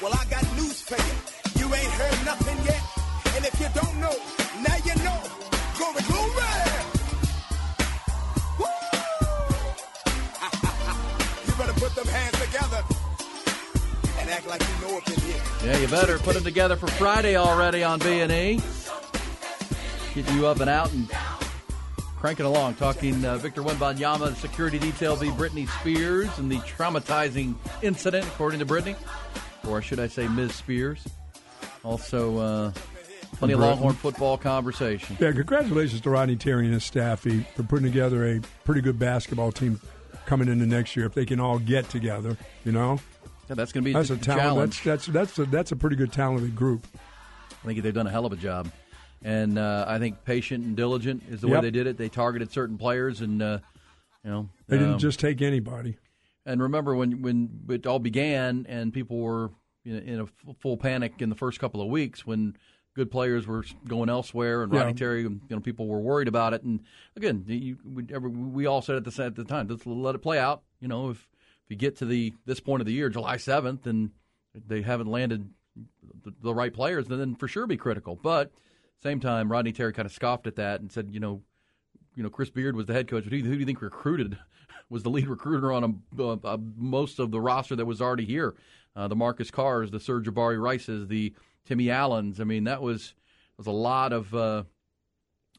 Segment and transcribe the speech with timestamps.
[0.00, 1.14] Well, I got news for you.
[1.58, 2.80] You ain't heard nothing yet.
[3.34, 4.14] And if you don't know,
[4.62, 5.18] now you know.
[5.76, 6.54] Glory, glory!
[11.46, 12.84] you better put them hands together
[14.20, 15.42] and act like you know up in here.
[15.64, 18.60] Yeah, you better put them together for Friday already on B and E.
[20.14, 21.10] Getting you up and out and
[22.18, 22.76] cranking along.
[22.76, 25.30] Talking uh, Victor Wembanyama, the security detail v.
[25.30, 28.94] Britney Spears, and the traumatizing incident, according to Britney,
[29.66, 30.54] or should I say, Ms.
[30.54, 31.06] Spears.
[31.84, 32.72] Also, uh,
[33.36, 35.16] plenty of Longhorn football conversation.
[35.20, 38.98] Yeah, congratulations to Rodney Terry and his staff he, for putting together a pretty good
[38.98, 39.80] basketball team
[40.26, 41.06] coming into next year.
[41.06, 42.98] If they can all get together, you know,
[43.48, 44.42] Yeah, that's going to be that's a, a talent.
[44.42, 44.82] challenge.
[44.84, 46.86] That's that's that's a, that's a pretty good talented group.
[47.62, 48.70] I think they've done a hell of a job.
[49.22, 51.96] And uh, I think patient and diligent is the way they did it.
[51.96, 53.58] They targeted certain players, and uh,
[54.24, 55.96] you know They didn't um, just take anybody.
[56.48, 59.50] And remember when when it all began and people were
[59.84, 62.56] in a, in a f- full panic in the first couple of weeks when
[62.94, 64.80] good players were going elsewhere and Yeah.
[64.80, 66.62] Rodney Terry, you know, people were worried about it.
[66.62, 66.80] And
[67.16, 70.38] again, you, we, we all said at the at the time, let's let it play
[70.38, 70.62] out.
[70.80, 71.18] You know, if
[71.66, 74.10] if you get to the this point of the year, July seventh, and
[74.54, 75.50] they haven't landed
[76.24, 78.18] the, the right players, then for sure be critical.
[78.20, 78.52] But
[79.02, 81.42] same time, Rodney Terry kind of scoffed at that and said, you know,
[82.16, 83.24] you know, Chris Beard was the head coach.
[83.24, 84.38] But who, who do you think recruited
[84.90, 88.54] was the lead recruiter on a, uh, most of the roster that was already here?
[88.96, 91.32] Uh, the Marcus Carrs, the Sir'Jabari Rices, the
[91.64, 92.40] Timmy Allens.
[92.40, 93.14] I mean, that was
[93.56, 94.64] was a lot of uh,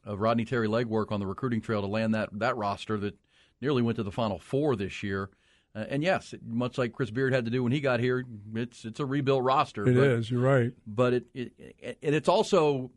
[0.04, 3.16] of Rodney Terry legwork on the recruiting trail to land that that roster that
[3.60, 5.30] nearly went to the Final Four this year.
[5.74, 8.24] Uh, and yes, much like Chris Beard had to do when he got here,
[8.54, 9.86] it's it's a rebuilt roster.
[9.88, 10.30] It but, is.
[10.30, 10.72] You're right.
[10.86, 12.90] but it, it, it and it's also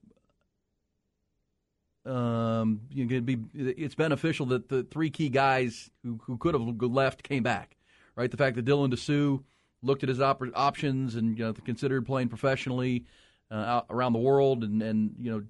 [2.05, 6.63] um, you know, be it's beneficial that the three key guys who who could have
[6.81, 7.77] left came back,
[8.15, 8.29] right?
[8.29, 9.43] The fact that Dylan Disu
[9.81, 13.05] looked at his op- options and you know considered playing professionally
[13.51, 15.43] uh, around the world, and and you know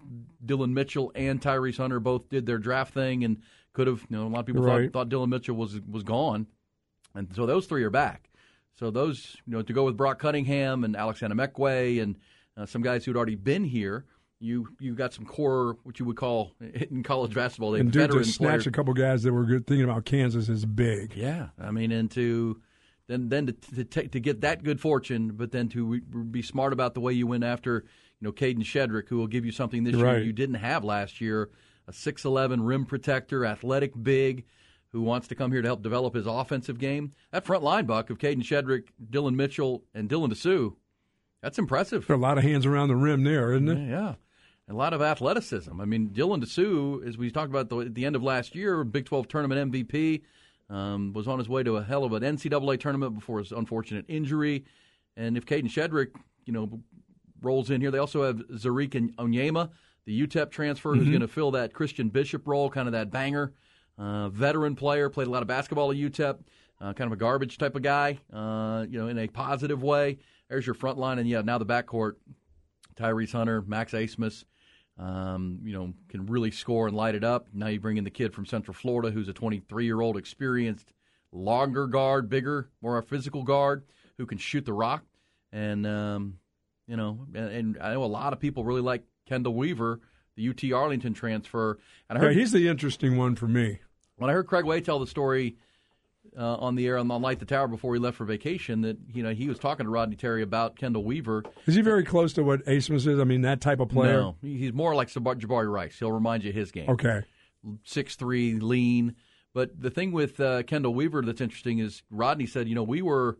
[0.45, 3.41] Dillon Mitchell and Tyrese Hunter both did their draft thing and
[3.73, 4.85] could have you know a lot of people Right.
[4.91, 6.45] thought, thought Dillon Mitchell was was gone,
[7.15, 8.29] and so those three are back.
[8.75, 12.17] So those, you know, to go with Brock Cunningham and Alex Anamekwe and
[12.57, 14.03] uh, some guys who'd already been here,
[14.43, 18.11] you you got some core, what you would call in college basketball, they And dude,
[18.11, 18.67] to snatch players.
[18.67, 21.15] a couple guys that were good, thinking about Kansas is big.
[21.15, 22.61] Yeah, I mean, and to
[23.07, 25.99] then then to to, take, to get that good fortune, but then to re-
[26.29, 27.85] be smart about the way you went after,
[28.19, 30.23] you know, Kadin Shedrick, who will give you something this year Right.
[30.25, 31.49] you didn't have last year,
[31.87, 34.45] a six eleven rim protector, athletic big,
[34.89, 37.13] who wants to come here to help develop his offensive game.
[37.31, 40.75] That front line buck of Kadin Shedrick, Dillon Mitchell, and Dylan Disu,
[41.41, 42.07] that's impressive.
[42.07, 43.89] There are a lot of hands around the rim there, isn't it?
[43.89, 44.15] Yeah.
[44.69, 45.79] A lot of athleticism.
[45.81, 48.83] I mean, Dylan Disu, as we talked about the, at the end of last year,
[48.85, 50.21] Big 12 tournament MVP,
[50.69, 54.05] um, was on his way to a hell of an NCAA tournament before his unfortunate
[54.07, 54.63] injury.
[55.17, 56.11] And if Kadin Shedrick,
[56.45, 56.79] you know,
[57.41, 59.69] rolls in here, they also have Ze'Rik and Onyema,
[60.05, 63.53] the UTEP transfer, who's going to fill that Christian Bishop role, kind of that banger.
[63.97, 66.39] Uh, veteran player, played a lot of basketball at UTEP,
[66.81, 70.17] uh, kind of a garbage type of guy, uh, you know, in a positive way.
[70.49, 72.13] There's your front line, and yeah, now the backcourt.
[72.95, 74.43] Tyrese Hunter, Max Abmas,
[74.97, 77.47] um, you know, can really score and light it up.
[77.53, 80.93] Now you bring in the kid from Central Florida who's a 23 year old, experienced,
[81.31, 83.83] longer guard, bigger, more a physical guard
[84.17, 85.03] who can shoot the rock.
[85.51, 86.37] And, um,
[86.87, 89.99] you know, and, and I know a lot of people really like Chendall Weaver,
[90.35, 91.79] the UT Arlington transfer.
[92.09, 93.79] And I Yeah, heard, he's the interesting one for me.
[94.17, 95.57] when I heard Craig Way tell the story
[96.37, 98.97] uh, on the air on, on Light the Tower before he left for vacation, that,
[99.13, 101.43] you know, he was talking to Rodney Terry about Chendall Weaver.
[101.65, 103.19] Is he very close to what Abmas is?
[103.19, 104.13] I mean, that type of player.
[104.13, 105.97] No, he's more like Jabari Rice.
[105.99, 106.89] He'll remind you of his game.
[106.89, 107.23] Okay.
[107.83, 109.15] Six three, lean.
[109.53, 113.01] But the thing with uh, Chendall Weaver that's interesting is Rodney said, you know, we
[113.01, 113.37] were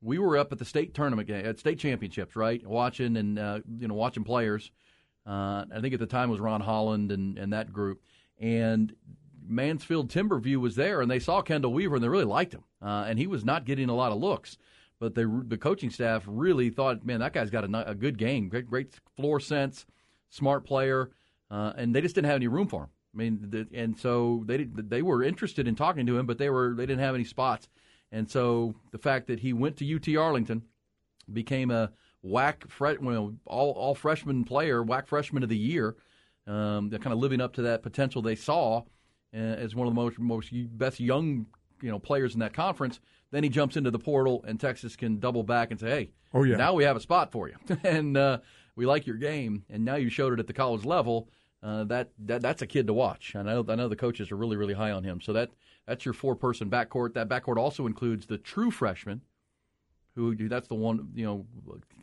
[0.00, 2.64] we were up at the state tournament game, at state championships, right?
[2.66, 4.70] Watching and uh, you know watching players.
[5.26, 8.00] Uh, I think at the time it was Ron Holland and, and that group,
[8.38, 8.94] and
[9.46, 13.04] Mansfield Timberview was there, and they saw Chendall Weaver and they really liked him, uh,
[13.06, 14.58] and he was not getting a lot of looks.
[14.98, 18.48] But they, the coaching staff really thought, man, that guy's got a, a good game,
[18.48, 19.84] great, great floor sense,
[20.30, 21.10] smart player,
[21.50, 22.90] uh, and they just didn't have any room for him.
[23.14, 26.50] I mean, the, and so they they were interested in talking to him, but they
[26.50, 27.68] were they didn't have any spots.
[28.12, 30.62] And so the fact that he went to UT Arlington,
[31.32, 31.92] became a
[32.24, 35.96] WAC fre- well, all all freshman player, WAC freshman of the year.
[36.46, 38.84] Um, they're kind of living up to that potential they saw
[39.32, 41.46] as one of the most most best young
[41.82, 43.00] you know players in that conference.
[43.32, 46.42] Then he jumps into the portal, and Texas can double back and say, "Hey, Oh,
[46.44, 46.56] yeah.
[46.56, 48.38] now we have a spot for you, and uh,
[48.76, 51.28] we like your game, and now you showed it at the college level."
[51.62, 53.34] Uh, that, that that's a kid to watch.
[53.34, 55.20] I know I know the coaches are really really high on him.
[55.20, 55.50] So that
[55.86, 57.14] that's your four person backcourt.
[57.14, 59.22] That backcourt also includes the true freshman,
[60.14, 61.46] who that's the one you know,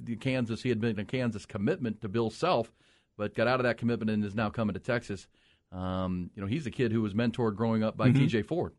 [0.03, 0.61] the Kansas.
[0.63, 2.73] He had been a Kansas commitment to Bill Self,
[3.17, 5.27] but got out of that commitment and is now coming to Texas.
[5.73, 8.43] Um, you know, he's a kid who was mentored growing up by T.J.
[8.43, 8.73] Ford.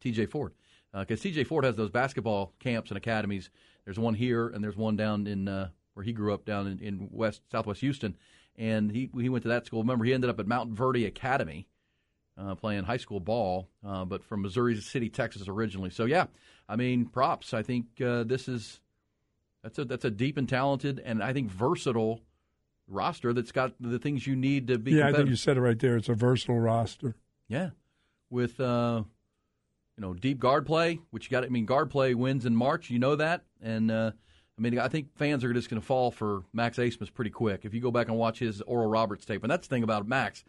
[0.00, 0.26] T.J.
[0.26, 0.52] Ford,
[0.92, 1.44] because T.J.
[1.44, 3.50] Ford has those basketball camps and academies.
[3.84, 6.78] There's one here and there's one down in uh, where he grew up down in,
[6.78, 8.16] in West Southwest Houston,
[8.56, 9.82] and he he went to that school.
[9.82, 11.68] Remember, he ended up at Montverde Academy.
[12.38, 15.90] Uh, playing high school ball, uh, but from Missouri City, Texas originally.
[15.90, 16.28] So yeah,
[16.66, 17.52] I mean, props.
[17.52, 18.80] I think uh, this is
[19.62, 22.20] that's a that's a deep and talented and I think versatile
[22.92, 24.92] roster that's got the things you need to be.
[24.92, 25.96] Yeah, I think you said it right there.
[25.96, 27.16] It's a versatile roster.
[27.48, 27.70] Yeah,
[28.30, 29.02] with uh,
[29.96, 31.44] you know deep guard play, which you got.
[31.44, 32.90] It I mean, guard play wins in March.
[32.90, 34.12] You know that, and uh,
[34.58, 37.64] I mean, I think fans are just going to fall for Max Abmas pretty quick
[37.64, 39.42] if you go back and watch his Oral Roberts tape.
[39.42, 40.44] And that's the thing about Max.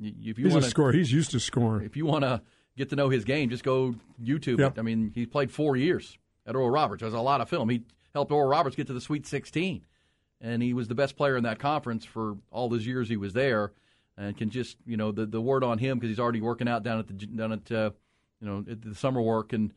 [0.00, 0.92] If you He's want a scorer.
[0.92, 1.84] He's used to scoring.
[1.84, 2.40] if you want to
[2.76, 4.78] get to know his game, just go YouTube Yep.
[4.78, 6.16] I mean, he played four years
[6.46, 7.02] at Oral Roberts.
[7.02, 7.68] There's a lot of film.
[7.68, 7.82] He
[8.14, 9.82] helped Oral Roberts get to the Sweet 16,
[10.40, 13.32] and he was the best player in that conference for all those years he was
[13.32, 13.72] there.
[14.16, 16.82] And can just you know the the word on him because he's already working out
[16.82, 17.90] down at the down at uh,
[18.40, 19.72] you know at the summer work, and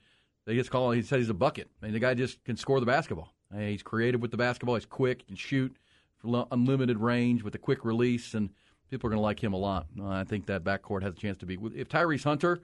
[0.45, 0.91] they just call.
[0.91, 1.69] He said he's a bucket.
[1.81, 3.33] I mean, the guy just can score the basketball.
[3.53, 4.75] I mean, he's creative with the basketball.
[4.75, 5.21] He's quick.
[5.21, 5.77] He can shoot
[6.17, 8.49] for unlimited range with a quick release, and
[8.89, 9.87] people are going to like him a lot.
[9.99, 11.57] Uh, I think that backcourt has a chance to be.
[11.75, 12.59] If Tyrese Hunter,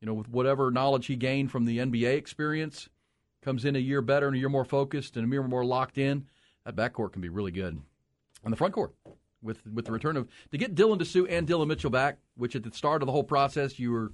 [0.00, 2.88] you know, with whatever knowledge he gained from the NBA experience,
[3.42, 5.98] comes in a year better and a year more focused and a year more locked
[5.98, 6.26] in,
[6.64, 7.80] that backcourt can be really good.
[8.44, 8.94] And the front court,
[9.42, 12.62] with with the return of to get Dylan Disu and Dillon Mitchell back, which at
[12.62, 14.12] the start of the whole process you were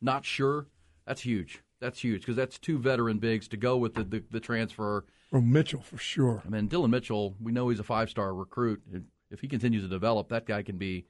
[0.00, 0.66] not sure,
[1.06, 1.62] that's huge.
[1.80, 5.04] That's huge because that's two veteran bigs to go with the, the, the transfer.
[5.32, 6.42] Oh, Mitchell for sure.
[6.44, 8.82] I mean, Dillon Mitchell, we know he's a five star recruit.
[9.30, 11.06] If- he continues to develop, that guy can be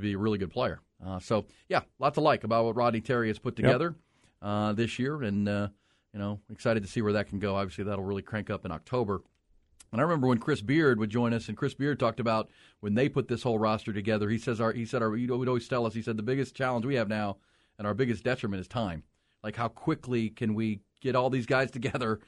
[0.00, 0.80] be a really good player.
[1.04, 3.94] Uh, so yeah, lot to like about what Rodney Terry has put together
[4.42, 5.68] uh, this year, and uh,
[6.14, 7.54] you know, excited to see where that can go.
[7.56, 9.22] Obviously, that'll really crank up in October.
[9.96, 12.50] And I remember when Chris Beard would join us, and Chris Beard talked about
[12.80, 14.28] when they put this whole roster together.
[14.28, 16.54] He says our he said our he would always tell us he said the biggest
[16.54, 17.38] challenge we have now
[17.78, 19.04] and our biggest detriment is time.
[19.42, 22.20] Like how quickly can we get all these guys together,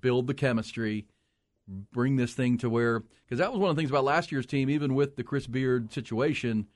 [0.00, 1.08] build the chemistry,
[1.92, 4.46] bring this thing to where because that was one of the things about last year's
[4.46, 6.68] team, even with the Chris Beard situation,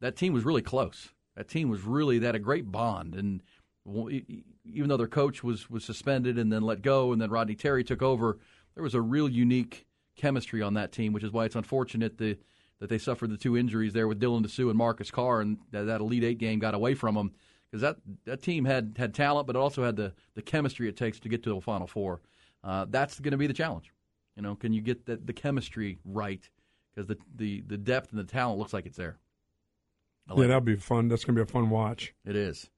[0.00, 1.10] that team was really close.
[1.36, 3.42] That team was really that a great bond, and
[3.86, 7.84] even though their coach was was suspended and then let go, and then Rodney Terry
[7.84, 8.40] took over,
[8.74, 9.86] there was a real unique
[10.16, 12.38] chemistry on that team, which is why it's unfortunate the,
[12.80, 15.84] that they suffered the two injuries there with Dylan Disu and Marcus Carr, and that,
[15.84, 17.32] that Elite Eight game got away from them
[17.70, 20.96] because that that team had had talent, but it also had the the chemistry it
[20.96, 22.20] takes to get to the Final Four.
[22.62, 23.92] Uh, that's going to be the challenge.
[24.36, 26.48] You know, can you get the, the chemistry right?
[26.94, 29.18] Because the, the the depth and the talent looks like it's there.
[30.28, 31.08] I Yeah, that'll be fun.
[31.08, 32.14] That's going to be a fun watch.
[32.24, 32.70] it is.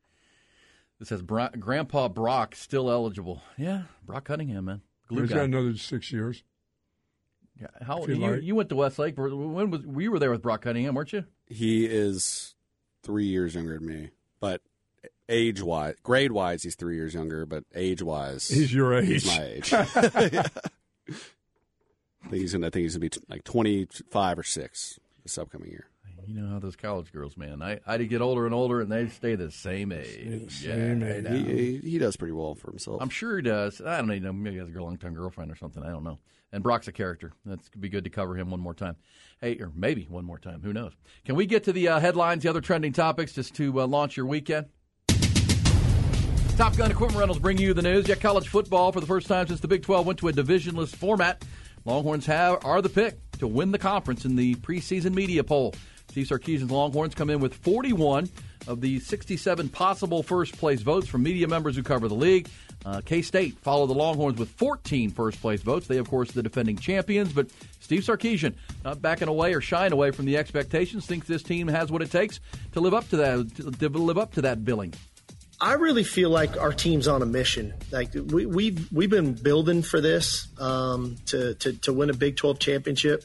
[0.98, 3.42] This says Grandpa Brock still eligible.
[3.58, 5.36] Yeah, Brock Cunningham, man, glue He's guy.
[5.36, 6.42] got another six years.
[7.60, 8.42] Yeah, How If you you, like.
[8.42, 9.16] you went to Westlake?
[9.16, 11.24] When was you were there with Brock Cunningham, weren't you?
[11.46, 12.54] He is
[13.02, 14.60] three years younger than me, but
[15.28, 19.06] age wise, grade wise, he's three years younger, but age wise, He's your age.
[19.08, 19.72] he's my age.
[19.72, 19.82] I
[22.28, 22.66] think he's gonna.
[22.66, 25.86] I think he's gonna be t- like twenty five or six this upcoming year.
[26.26, 27.62] You know how those college girls, man.
[27.62, 30.50] I I get older and older, and they stay the same age.
[30.52, 31.26] same Yeah, age.
[31.46, 33.00] He, he he does pretty well for himself.
[33.00, 33.80] I'm sure he does.
[33.80, 34.32] I don't know.
[34.32, 35.82] Maybe he has a long time girlfriend or something.
[35.82, 36.18] I don't know.
[36.52, 37.32] And Brock's a character.
[37.44, 38.96] That's could be good to cover him one more time.
[39.40, 40.62] Hey, or maybe one more time.
[40.62, 40.92] Who knows?
[41.24, 44.16] Can we get to the uh, headlines, the other trending topics, just to uh, launch
[44.16, 44.66] your weekend?
[46.56, 48.08] Top Gun Equipment Rentals bring you the news.
[48.08, 50.94] Yeah, college football for the first time since the Big 12 went to a divisionless
[50.96, 51.44] format.
[51.84, 55.74] Longhorns have are the pick to win the conference in the preseason media poll.
[56.16, 58.30] Steve Sarkisian's Longhorns come in with 41
[58.68, 62.48] of the 67 possible first place votes from media members who cover the league.
[62.86, 65.86] Uh, K State follow the Longhorns with 14 first place votes.
[65.86, 67.34] They, of course, the defending champions.
[67.34, 67.48] But
[67.80, 71.92] Steve Sarkisian, not backing away or shying away from the expectations, thinks this team has
[71.92, 72.40] what it takes
[72.72, 74.94] to live up to that to live up to that billing.
[75.60, 77.74] I really feel like our team's on a mission.
[77.90, 82.36] Like we, we've we've been building for this um, to, to to win a Big
[82.36, 83.22] 12 championship.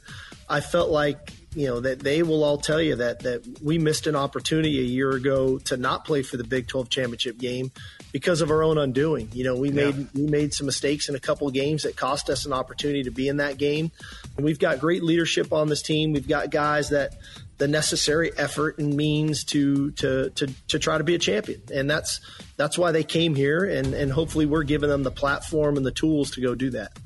[0.50, 4.08] I felt like you know that they will all tell you that that we missed
[4.08, 7.72] an opportunity a year ago to not play for the Big 12 championship game
[8.12, 9.29] because of our own undoing.
[9.34, 12.29] You know, we made we made some mistakes in a couple of games that cost
[12.29, 13.91] us an opportunity to be in that game.
[14.38, 16.13] And we've got great leadership on this team.
[16.13, 17.15] We've got guys that
[17.58, 21.62] the necessary effort and means to to to to try to be a champion.
[21.74, 22.22] And that's
[22.58, 25.91] that's why they came here and and hopefully we're giving them the platform and the
[25.91, 26.98] tools to go do that.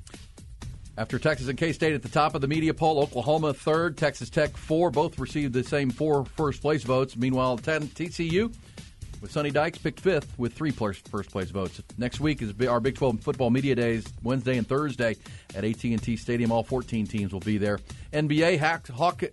[0.97, 4.29] After Texas and K State at the top of the media poll, Oklahoma third, Texas
[4.29, 7.17] Tech four, both received the same four first place votes.
[7.17, 8.55] Meanwhile, TCU
[9.21, 11.81] with Sonny Dykes picked fifth with three first place votes.
[11.97, 15.17] Next week is our Big 12 football media days, Wednesday and Thursday
[15.53, 16.51] at AT&T Stadium.
[16.51, 17.79] All 14 teams will be there.
[18.13, 18.57] NBA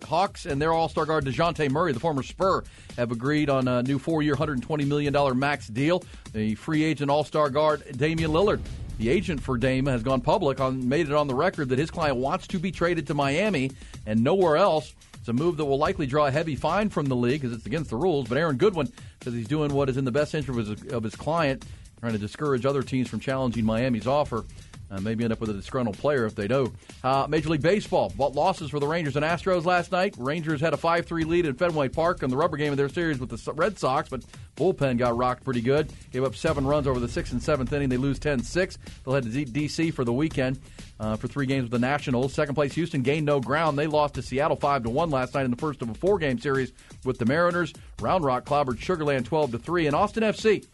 [0.03, 2.63] Hawks and their All-Star guard Dejounte Murray, the former Spur,
[2.97, 6.03] have agreed on a new four-year, $120 million max deal.
[6.33, 8.59] The free agent All-Star guard Damian Lillard
[8.97, 11.91] the agent for Dame has gone public on made it on the record that his
[11.91, 13.71] client wants to be traded to Miami
[14.05, 14.93] and nowhere else.
[15.15, 17.65] It's a move that will likely draw a heavy fine from the league because it's
[17.65, 18.27] against the rules.
[18.27, 18.91] But Aaron Goodwin
[19.23, 21.65] says he's doing what is in the best interest of his, of his client,
[22.01, 24.43] trying to discourage other teams from challenging Miami's offer.
[24.91, 26.71] Uh, maybe end up with a disgruntled player if they do.
[27.03, 30.13] Uh, Major League Baseball losses for the Rangers and Astros last night.
[30.17, 32.89] Rangers had a 5 3 lead in Fenway Park in the rubber game of their
[32.89, 34.23] series with the Red Sox, but
[34.55, 35.91] bullpen got rocked pretty good.
[36.11, 37.89] Gave up seven runs over the sixth and seventh inning.
[37.89, 38.77] They lose 10 6.
[39.03, 39.91] They'll head to D.C.
[39.91, 40.59] for the weekend
[40.99, 42.33] uh, for three games with the Nationals.
[42.33, 43.77] Second place Houston gained no ground.
[43.77, 46.17] They lost to Seattle 5 to 1 last night in the first of a four
[46.17, 46.71] game series
[47.03, 47.73] with the Mariners.
[47.99, 49.87] Round Rock clobbered Sugarland 12 to 3.
[49.87, 50.65] And Austin FC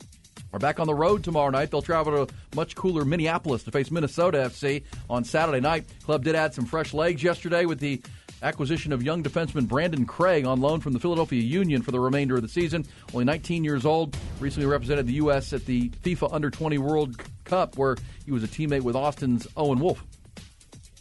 [0.53, 1.71] are back on the road tomorrow night.
[1.71, 5.85] They'll travel to much cooler Minneapolis to face Minnesota FC on Saturday night.
[6.03, 8.01] Club did add some fresh legs yesterday with the
[8.41, 12.35] acquisition of young defenseman Brandan Craig on loan from the Philadelphia Union for the remainder
[12.35, 12.85] of the season.
[13.13, 15.53] Only 19 years old, recently represented the U.S.
[15.53, 19.79] at the FIFA Under 20 World Cup, where he was a teammate with Austin's Owen
[19.79, 20.03] Wolff.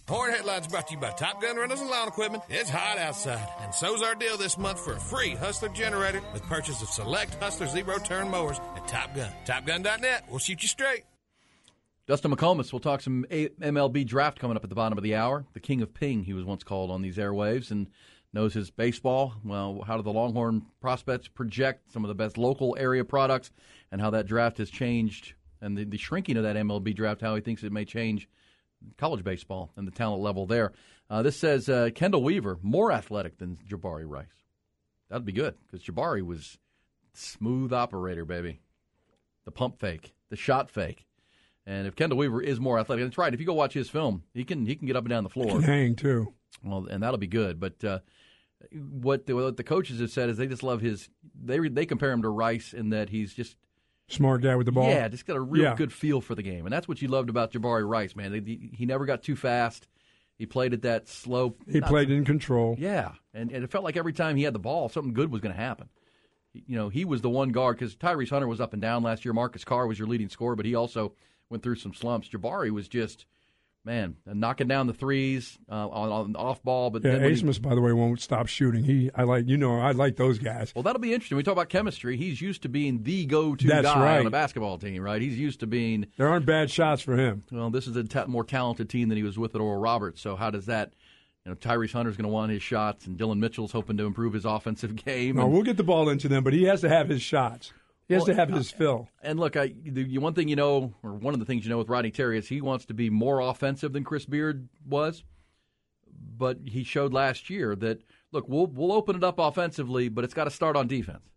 [0.08, 2.42] Horn Headlines brought to you by Top Gun Rentals and Lawn Equipment.
[2.48, 6.42] It's hot outside, and so's our deal this month for a free Hustler generator with
[6.44, 9.30] purchase of select Hustler zero turn mowers at Top Gun.
[9.44, 10.24] TopGun.net.
[10.30, 11.04] We'll shoot you straight.
[12.06, 15.44] Dustin McComas will talk some MLB draft coming up at the bottom of the hour.
[15.52, 17.86] The king of ping, he was once called on these airwaves, and
[18.32, 19.34] knows his baseball.
[19.44, 23.50] Well, how do the Longhorn prospects project some of the best local area products,
[23.92, 27.34] and how that draft has changed, and the, the shrinking of that MLB draft, how
[27.34, 28.26] he thinks it may change
[28.96, 30.72] college baseball and the talent level there.
[31.10, 34.26] Uh, this says uh, Chendall Weaver more athletic than Jabari Rice.
[35.08, 36.58] That'd be good because Jabari was
[37.14, 38.60] smooth operator, baby.
[39.44, 41.06] The pump fake, the shot fake.
[41.66, 43.32] And if Chendall Weaver is more athletic, that's right.
[43.32, 45.30] If you go watch his film, he can he can get up and down the
[45.30, 45.46] floor.
[45.46, 46.32] He can hang too.
[46.64, 47.60] Well, and that'll be good.
[47.60, 47.98] But uh,
[48.72, 51.08] what the, what the coaches have said is they just love his.
[51.40, 53.56] They they compare him to Rice in that he's just
[54.08, 54.88] Smart guy with the ball.
[54.88, 55.74] Yeah, just got a real yeah.
[55.74, 58.32] good feel for the game, and that's what you loved about Jabari Rice, man.
[58.32, 59.86] He never got too fast.
[60.38, 61.56] He played at that slow.
[61.70, 62.74] He played in control.
[62.78, 65.40] Yeah, and, and it felt like every time he had the ball, something good was
[65.42, 65.88] going to happen.
[66.54, 69.24] You know, he was the one guard because Tyrese Hunter was up and down last
[69.24, 69.34] year.
[69.34, 71.12] Marcus Carr was your leading scorer, but he also
[71.50, 72.28] went through some slumps.
[72.28, 73.26] Jabari was just
[73.88, 76.90] man, knocking down the threes uh, on, on off ball.
[76.90, 78.84] But yeah, Abmas, by the way, won't stop shooting.
[78.84, 80.74] He, I like, you know, I like those guys.
[80.74, 81.36] Well, that'll be interesting.
[81.38, 82.18] We talk about chemistry.
[82.18, 84.20] He's used to being the go-to That's guy right.
[84.20, 85.22] on a basketball team, right?
[85.22, 86.06] He's used to being.
[86.18, 87.44] There aren't bad shots for him.
[87.50, 90.20] Well, this is a more talented team than he was with at Oral Roberts.
[90.20, 90.92] So how does that?
[91.46, 94.34] You know, Tyrese Hunter's going to want his shots, and Dillon Mitchell's hoping to improve
[94.34, 95.36] his offensive game.
[95.36, 97.72] No, we'll get the ball into them, but he has to have his shots.
[98.08, 99.08] He has well, to have his fill.
[99.22, 101.76] And look, I, the one thing you know, or one of the things you know
[101.76, 105.22] with Rodney Terry is he wants to be more offensive than Chris Beard was.
[106.36, 108.00] But he showed last year that
[108.32, 111.28] look, we'll we'll open it up offensively, but it's got to start on defense.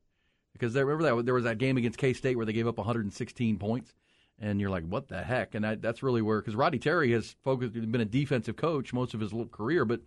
[0.54, 2.78] Because there, remember that there was that game against K State where they gave up
[2.78, 3.94] 116 points,
[4.40, 5.56] and you're like, what the heck?
[5.56, 9.14] And that, that's really where because Rodney Terry has focused, been a defensive coach most
[9.14, 10.02] of his career, but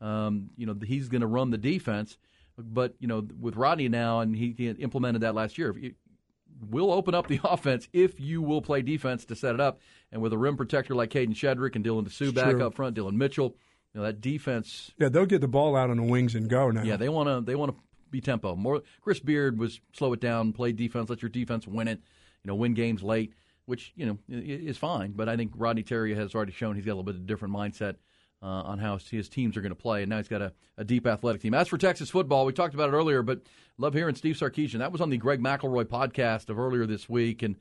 [0.00, 2.16] um, you know he's going to run the defense.
[2.56, 5.74] But you know, with Rodney now, and he implemented that last year
[6.70, 9.80] will open up the offense if you will play defense to set it up.
[10.12, 13.18] And with a rim protector like Kadin Shedrick and Dylan Disu back up front, Dillon
[13.18, 13.56] Mitchell,
[13.92, 14.92] you know that defense.
[14.98, 16.82] Yeah, they'll get the ball out on the wings and go now.
[16.82, 17.40] Yeah, they want to.
[17.44, 17.78] They want to
[18.10, 18.54] be tempo.
[18.54, 18.82] More.
[19.00, 22.00] Chris Beard was slow it down, play defense, let your defense win it.
[22.42, 23.32] You know, win games late,
[23.64, 25.12] which you know is fine.
[25.12, 27.54] But I think Rodney Terry has already shown he's got a little bit of different
[27.54, 27.96] mindset
[28.42, 30.02] uh, on how his teams are going to play.
[30.02, 31.54] And now he's got a, a, deep athletic team.
[31.54, 33.40] As for Texas football, we talked about it earlier, but
[33.78, 34.78] love hearing Steve Sarkisian.
[34.78, 37.56] That was on the Greg McElroy podcast of earlier this week, and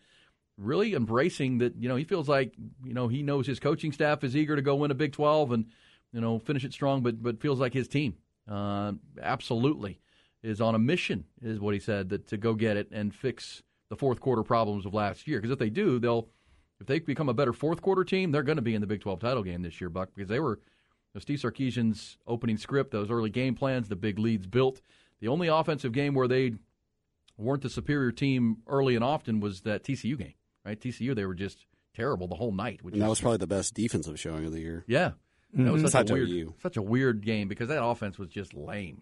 [0.57, 1.75] really embracing that.
[1.77, 2.53] You know, he feels like
[2.83, 5.51] you know he knows his coaching staff is eager to go win a Big Twelve
[5.51, 5.65] and
[6.11, 8.15] you know finish it strong, but but feels like his team
[8.49, 9.99] uh, absolutely
[10.43, 13.63] is on a mission, is what he said, that to go get it and fix
[13.89, 15.39] the fourth quarter problems of last year.
[15.39, 16.27] Because if they do, they'll
[16.85, 19.01] if they become a better fourth quarter team, they're going to be in the Big
[19.01, 20.59] 12 title game this year, Buck, because they were
[21.15, 24.81] know, Steve Sarkisian's opening script, those early game plans, the big leads built.
[25.19, 26.53] The only offensive game where they
[27.37, 30.79] weren't the superior team early and often was that TCU game, right?
[30.79, 31.65] TCU, they were just
[31.95, 32.83] terrible the whole night.
[32.83, 34.83] Which And that is- was probably the best defensive showing of the year.
[34.87, 35.13] yeah,
[35.53, 35.89] that was Mhm.
[35.89, 36.53] such a, weird, OU.
[36.61, 39.01] such a weird game because that offense was just lame.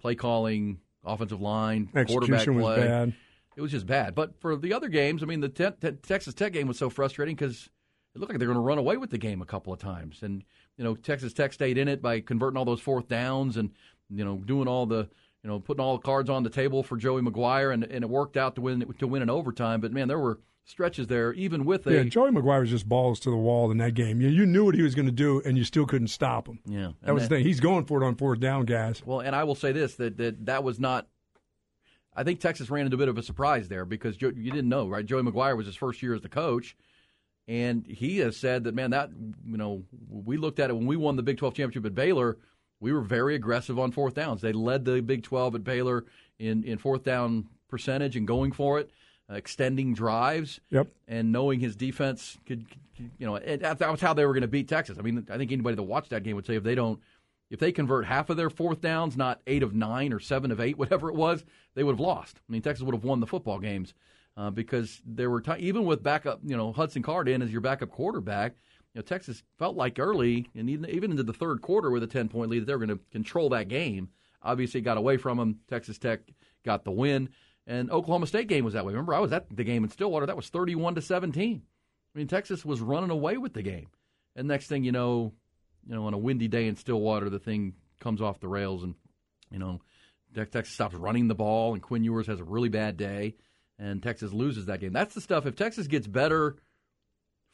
[0.00, 3.14] Play calling, offensive line, quarterback Execution was play.
[3.56, 4.14] It was just bad.
[4.14, 6.88] But for the other games, I mean, the te- te- Texas Tech game was so
[6.90, 7.68] frustrating because
[8.14, 9.78] it looked like they were going to run away with the game a couple of
[9.78, 10.22] times.
[10.22, 10.44] And
[10.76, 13.70] you know, Texas Tech stayed in it by converting all those fourth downs and
[14.10, 15.08] you know doing all the
[15.42, 18.10] you know putting all the cards on the table for Joey McGuire, and, and it
[18.10, 19.80] worked out to win to win in overtime.
[19.80, 23.18] But man, there were stretches there, even with a Yeah, Joey McGuire was just balls
[23.20, 24.20] to the wall in that game.
[24.20, 26.60] You, you knew what he was going to do, and you still couldn't stop him.
[26.66, 27.44] yeah That was the thing.
[27.44, 29.02] He's going for it on fourth down, guys.
[29.04, 31.08] Well, and I will say this that that, that was not.
[32.14, 34.68] I think Texas ran into a bit of a surprise there because Joe, you didn't
[34.68, 35.04] know, right?
[35.04, 36.76] Joey McGuire was his first year as the coach,
[37.48, 39.10] and he has said that man, that
[39.46, 42.38] you know, we looked at it when we won the Big Twelve championship at Baylor.
[42.80, 44.42] We were very aggressive on fourth downs.
[44.42, 46.04] They led the Big Twelve at Baylor
[46.38, 48.90] in in fourth down percentage and going for it,
[49.30, 50.60] uh, extending drives.
[50.70, 50.88] Yep.
[51.08, 54.42] And knowing his defense could, could you know, that that was how they were going
[54.42, 54.98] to beat Texas.
[54.98, 57.00] I mean, I think anybody that watched that game would say if they don't
[57.52, 60.58] if they convert half of their fourth downs, not eight of nine or seven of
[60.58, 61.44] eight, whatever it was,
[61.74, 62.40] they would have lost.
[62.48, 63.92] I mean, Texas would have won the football games
[64.38, 67.60] uh, because there were ti even with backup, you know, Hudson Card in as your
[67.60, 68.54] backup quarterback.
[68.94, 72.06] You know, Texas felt like early and even, even into the third quarter with a
[72.06, 74.08] ten point lead that they were going to control that game.
[74.42, 75.60] Obviously, got away from them.
[75.68, 76.20] Texas Tech
[76.64, 77.28] got the win,
[77.66, 78.94] and Oklahoma State game was that way.
[78.94, 80.24] Remember, I was at the game in Stillwater.
[80.24, 81.62] That was thirty-one to seventeen.
[82.14, 83.88] I mean, Texas was running away with the game,
[84.34, 85.34] and next thing you know,
[85.86, 88.94] you know, on a windy day in Stillwater, the thing comes off the rails, and
[89.50, 89.80] you know,
[90.34, 93.36] Tex- Texas stops running the ball, and Quinn Ewers has a really bad day,
[93.78, 94.92] and Texas loses that game.
[94.92, 95.46] That's the stuff.
[95.46, 96.56] If Texas gets better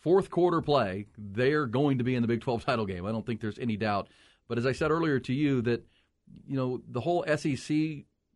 [0.00, 3.04] fourth quarter play, they're going to be in the Big 12 title game.
[3.04, 4.08] I don't think there's any doubt.
[4.48, 5.86] But as I said earlier to you, that
[6.46, 7.70] you know the whole SEC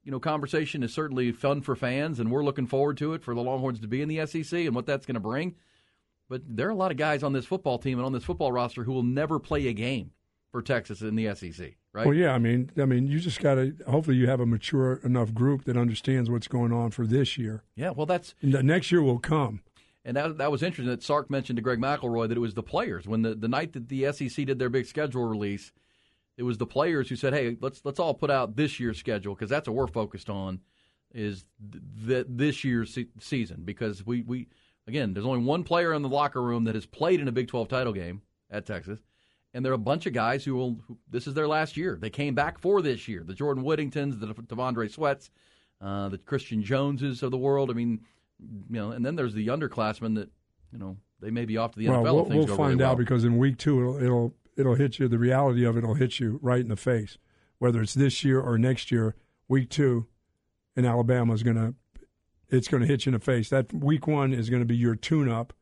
[0.04, 3.34] you know conversation is certainly fun for fans, and we're looking forward to it for
[3.34, 5.54] the Longhorns to be in the SEC and what that's going to bring.
[6.32, 8.52] But there are a lot of guys on this football team and on this football
[8.52, 10.12] roster who will never play a game
[10.50, 12.06] for Texas in the SEC, right?
[12.06, 13.76] Well, yeah, I mean, I mean, you just got to.
[13.86, 17.64] Hopefully, you have a mature enough group that understands what's going on for this year.
[17.76, 19.60] Yeah, well, that's next year will come.
[20.06, 22.62] And that, that was interesting that Sark mentioned to Greg McElroy that it was the
[22.62, 23.06] players.
[23.06, 25.70] When the, the night that the SEC did their big schedule release,
[26.38, 29.34] it was the players who said, "Hey, let's let's all put out this year's schedule
[29.34, 30.60] because that's what we're focused on
[31.12, 34.48] is th- th- this year's se- season because we we
[34.86, 37.48] again there's only one player in the locker room that has played in a Big
[37.48, 39.00] 12 title game at Texas."
[39.54, 40.80] And there are a bunch of guys who will.
[40.88, 41.98] Who, this is their last year.
[42.00, 43.22] They came back for this year.
[43.22, 45.30] The Jordan Whittingtons, the T'Vondre Sweats,
[45.80, 47.70] uh, the Christian Joneses of the world.
[47.70, 48.00] I mean,
[48.40, 50.30] you know, and then there's the underclassmen that
[50.72, 52.28] you know they may be off to the well, NFL.
[52.28, 52.96] we'll, we'll find really out well.
[52.96, 55.08] because in week two it'll, it'll it'll hit you.
[55.08, 57.18] The reality of it will hit you right in the face,
[57.58, 59.14] whether it's this year or next year.
[59.48, 60.06] Week two
[60.76, 61.74] in Alabama is gonna
[62.52, 63.48] it's gonna hit you in the face.
[63.50, 65.52] That week one is going to be your tune-up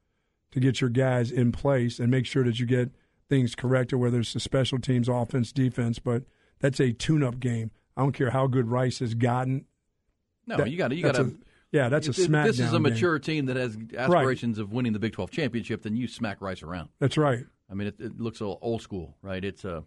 [0.50, 2.90] to get your guys in place and make sure that you get
[3.28, 5.98] things corrected, whether it's the special teams, offense, defense.
[6.00, 6.24] But
[6.58, 7.70] that's a tune-up game.
[7.96, 9.64] I don't care how good Rice has gotten.
[10.46, 11.38] no, that- you got to you got to.
[11.72, 12.44] Yeah, that's a smackdown.
[12.46, 12.82] This is a game.
[12.82, 15.82] mature team that has aspirations of winning the Big 12 championship.
[15.82, 16.88] Then you smack Rice around.
[16.98, 17.44] That's right.
[17.70, 19.44] I mean, it, it looks a little old school, right?
[19.44, 19.84] It's a,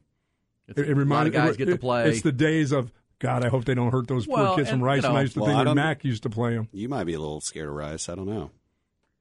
[0.70, 2.08] it's It, it a lot reminds of guys it- get to play.
[2.08, 3.44] It's the days of God.
[3.46, 5.02] I hope they don't hurt those poor Well, kids from Rice.
[5.04, 6.68] you and I used to Well, think I when Mack used to play them.
[6.72, 8.10] You might be a little scared of Rice.
[8.10, 8.52] I don't know.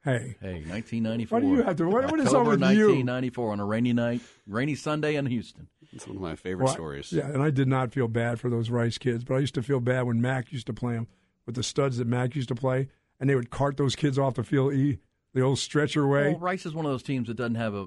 [0.05, 1.39] Hey, hey, 1994.
[1.39, 2.87] Why do you have to- what- what is wrong October with you?
[2.89, 5.69] 1994 on a rainy night, rainy Sunday in Houston.
[5.93, 7.13] It's one of my favorite well, stories.
[7.13, 9.63] Yeah, and I did not feel bad for those Rice kids, but I used to
[9.63, 11.07] feel bad when Mack used to play them
[11.47, 12.89] with the studs that Mack used to play,
[13.21, 14.99] and they would cart those kids off the field, e
[15.35, 16.31] the old stretcher way.
[16.31, 17.87] Well, Rice is one of those teams that doesn't have a.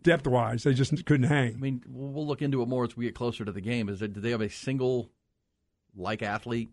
[0.00, 1.54] a Depth wise, they just couldn't hang.
[1.54, 3.88] I mean, we'll we'll look into it more as we get closer to the game.
[3.88, 5.10] Is that do they have a single
[5.96, 6.70] like athlete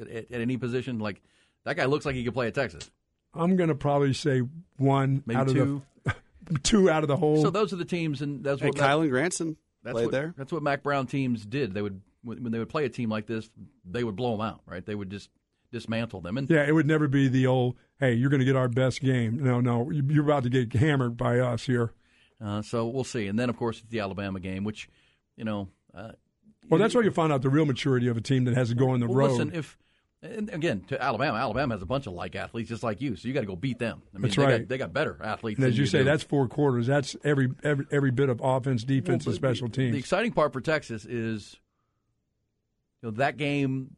[0.00, 0.98] at, at, at any position?
[0.98, 1.22] Like
[1.64, 2.90] that guy looks like he could play at Texas.
[3.34, 4.42] I'm going to probably say
[4.76, 5.82] one Maybe out of two.
[6.04, 7.42] the two out of the whole.
[7.42, 10.34] So those are the teams, and that's Hey, what Kylan Granson that's played what, there.
[10.36, 11.74] That's what Mack Brown teams did.
[11.74, 13.50] They would when when they would play a team like this,
[13.84, 14.60] they would blow them out.
[14.66, 14.84] Right?
[14.84, 15.30] They would just
[15.72, 16.38] dismantle them.
[16.38, 19.00] And yeah, it would never be the old, hey, you're going to get our best
[19.00, 19.42] game.
[19.42, 21.92] No, no, you're about to get hammered by us here.
[22.42, 23.26] Uh, so we'll see.
[23.26, 24.88] And then of course it's the Alabama game, which
[25.36, 25.68] you know.
[25.94, 26.12] Uh,
[26.68, 28.74] Well, that's where you find out the real maturity of a team that has to
[28.74, 29.30] go on the well, road.
[29.32, 29.76] Listen, if
[30.22, 33.26] and again to Alabama, Alabama has a bunch of like athletes just like you, so
[33.26, 34.02] you got to go beat them.
[34.14, 34.58] I mean, That's they right.
[34.60, 35.58] Got, they got better athletes.
[35.58, 36.04] and as than you say, do.
[36.04, 36.86] that's four quarters.
[36.86, 39.92] That's every every every bit of offense, defense, Well, and special the, teams.
[39.92, 41.56] The exciting part for Texas is,
[43.02, 43.96] you know, that game.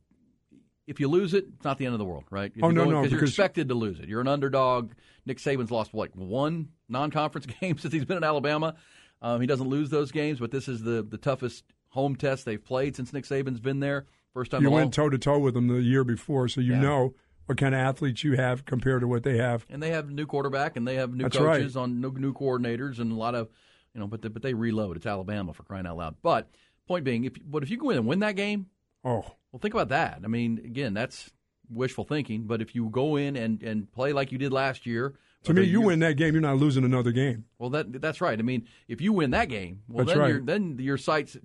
[0.87, 2.53] If you lose it, it's not the end of the world, right?
[2.55, 4.09] If Oh, no, go- no, because you're expected to lose it.
[4.09, 4.93] You're an underdog.
[5.25, 8.75] Nick Saban's lost what one non-conference game since he's been in Alabama.
[9.23, 12.63] Um, he doesn't lose those games, but this is the the toughest home test they've
[12.63, 14.07] played since Nick Saban's been there.
[14.35, 16.81] First time You went toe to toe with them the year before, so you Yeah.
[16.81, 17.15] know
[17.47, 19.65] what kind of athletes you have compared to what they have.
[19.71, 21.83] and they have new quarterback and they have new That's coaches right.
[21.83, 23.49] on new, new coordinators and a lot of
[23.95, 24.97] you know, but they, but they reload.
[24.97, 26.17] It's Alabama for crying out loud.
[26.21, 26.51] But
[26.89, 28.67] point being, if but if you go in and win that game,
[29.05, 30.21] Oh, well, think about that.
[30.25, 31.31] I mean, again, that's
[31.71, 32.45] wishful thinking.
[32.45, 35.15] But if you go in and and play like you did last year,
[35.45, 37.45] to me, you win that game, you're not losing another game.
[37.59, 38.39] Well, that that's right.
[38.39, 40.29] I mean, if you win that game, well, That's then right.
[40.31, 41.37] you're, then your sights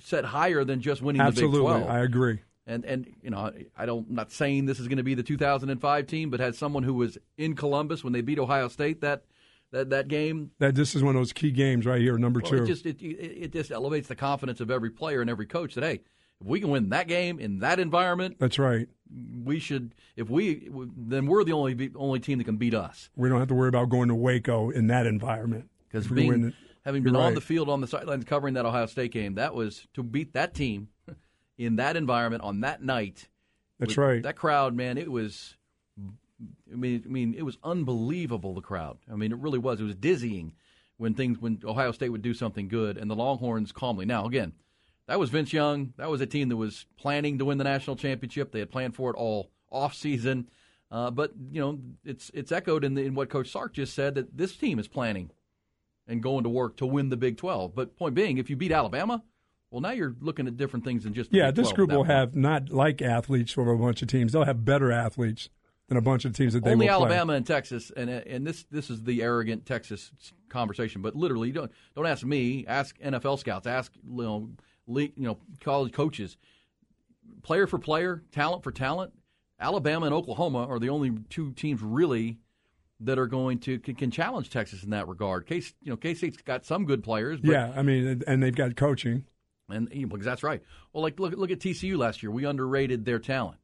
[0.00, 1.88] set higher than just winning the Big Absolutely, Twelve.
[1.88, 2.40] I agree.
[2.66, 5.22] And and you know, I don't I'm not saying this is going to be the
[5.22, 9.24] 2005 team, but had someone who was in Columbus when they beat Ohio State that
[9.72, 10.52] that that game.
[10.60, 12.62] That this is one of those key games right here, number Well, two.
[12.64, 15.74] it just it, it it just elevates the confidence of every player and every coach
[15.74, 16.00] that hey,
[16.40, 18.88] if we can win that game in that environment, That's right.
[19.44, 19.94] we should.
[20.16, 23.48] If we then we're the only only team that can beat us We don't have
[23.48, 26.52] to worry about going to Waco in that environment because being
[26.84, 29.86] having been on the field on the sidelines covering that Ohio State game, that was
[29.94, 30.88] to beat that team
[31.58, 33.28] in that environment on that night.
[33.78, 34.22] That's right.
[34.22, 35.56] That crowd, man, it was.
[36.70, 38.54] I mean, I mean, it was unbelievable.
[38.54, 38.98] The crowd.
[39.10, 39.80] I mean, it really was.
[39.80, 40.52] It was dizzying
[40.96, 44.04] when things when Ohio State would do something good, and the Longhorns calmly.
[44.04, 44.52] Now, again,
[45.06, 45.92] that was Vince Young.
[45.96, 48.52] That was a team that was planning to win the national championship.
[48.52, 50.48] They had planned for it all off season.
[50.90, 54.14] Uh, but you know, it's it's echoed in, the, in what Coach Sark just said
[54.14, 55.30] that this team is planning
[56.06, 57.74] and going to work to win the Big Twelve.
[57.74, 59.22] But point being, if you beat Alabama,
[59.70, 61.90] well, now you're looking at different things than just the Yeah, Big this 12 group
[61.90, 62.10] will point.
[62.10, 64.32] have not like athletes from a bunch of teams.
[64.32, 65.48] They'll have better athletes
[65.88, 67.06] than a bunch of teams that they Only will play.
[67.08, 70.12] Alabama and Texas, and and this this is the arrogant Texas
[70.48, 71.02] conversation.
[71.02, 72.64] But literally, don't don't ask me.
[72.68, 73.66] Ask NFL scouts.
[73.66, 74.50] Ask you know,
[74.86, 76.36] le- you know college coaches.
[77.42, 79.12] Player for player, talent for talent.
[79.60, 82.38] Alabama and Oklahoma are the only two teams really
[83.00, 85.46] that are going to can, can challenge Texas in that regard.
[85.46, 87.40] Case you know K State's got some good players.
[87.40, 89.24] But, Yeah, I mean, and they've got coaching.
[89.68, 90.62] and you know, because that's right.
[90.92, 92.30] Well, like look look at TCU last year.
[92.30, 93.58] We underrated their talent.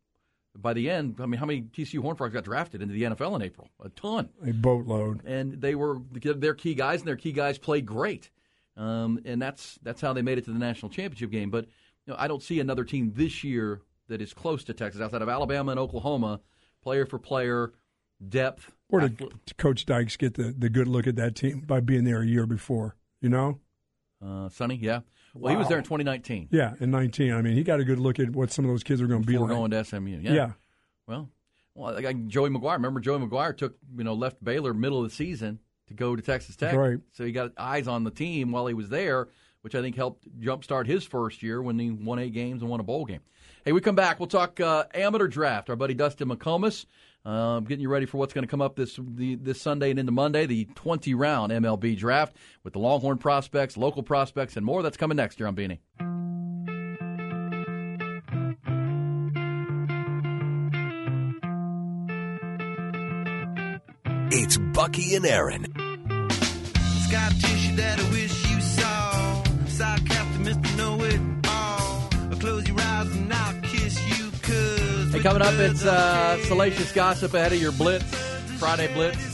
[0.58, 3.36] By the end, I mean, how many TCU Horned Frogs got drafted into the NFL
[3.36, 3.68] in April?
[3.84, 5.24] A ton A boatload.
[5.24, 8.30] and they were their key guys, and their key guys played great.
[8.76, 11.50] Um, and that's that's how they made it to the national championship game.
[11.50, 11.66] But
[12.06, 15.22] you know, I don't see another team this year that is close to Texas outside
[15.22, 16.40] of Alabama and Oklahoma,
[16.82, 17.72] player for player,
[18.26, 18.72] depth.
[18.88, 22.04] Where did athle- Coach Dykes get the, the good look at that team by being
[22.04, 22.96] there a year before?
[23.20, 23.60] You know?
[24.24, 25.00] uh, Sonny, yeah.
[25.34, 26.48] Well, he was there in 2019.
[26.50, 27.32] Yeah, in 19.
[27.32, 29.20] I mean, he got a good look at what some of those kids are going
[29.22, 29.56] to be Before like.
[29.56, 30.18] going to SMU.
[30.20, 30.32] Yeah.
[30.32, 30.50] yeah.
[31.06, 31.28] Well,
[31.74, 32.74] well, like like Joey McGuire.
[32.74, 36.22] Remember, Joey McGuire took you know left Baylor middle of the season to go to
[36.22, 36.74] Texas Tech.
[36.74, 36.98] Right.
[37.12, 39.28] So he got eyes on the team while he was there,
[39.60, 42.80] which I think helped jumpstart his first year when he won eight games and won
[42.80, 43.20] a bowl game.
[43.64, 44.18] Hey, we come back.
[44.18, 45.68] We'll talk uh, amateur draft.
[45.68, 46.86] Our buddy Dustin McComas.
[47.22, 49.98] Uh, getting you ready for what's going to come up this the, this Sunday and
[49.98, 54.82] into Monday, the 20 round MLB draft with the Longhorn prospects, local prospects, and more.
[54.82, 55.80] That's coming next year on Beanie.
[64.32, 65.79] It's Bucky and Erin.
[67.10, 69.42] Scar tissue that I wish you saw.
[69.66, 70.76] Sarcastic, Mr.
[70.76, 72.08] Know It All.
[72.38, 75.12] Close your eyes and I'll kiss you, cause.
[75.12, 78.04] Hey, coming up, it's uh, salacious gossip ahead of your Blitz,
[78.58, 79.26] Friday Blitz.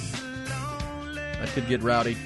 [1.38, 2.16] That could get rowdy.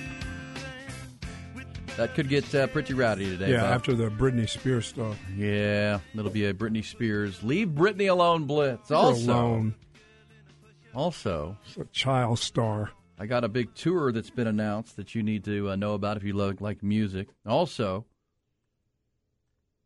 [1.96, 3.50] That could get uh, pretty rowdy today.
[3.50, 3.72] Yeah, Bob.
[3.74, 5.18] after the Britney Spears stuff.
[5.36, 8.88] yeah, it'll be a Britney Spears "Leave Britney Alone" Blitz.
[8.88, 9.74] Leave her Also, alone.
[10.94, 12.90] also, It's a child star.
[13.20, 16.16] I got a big tour that's been announced that you need to uh, know about
[16.16, 17.28] if you love, like music.
[17.46, 18.06] Also,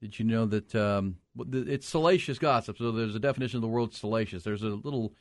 [0.01, 1.17] did you know that um,
[1.53, 2.79] it's salacious gossip?
[2.79, 4.45] So there's a definition of the word salacious.
[4.45, 5.15] There's a little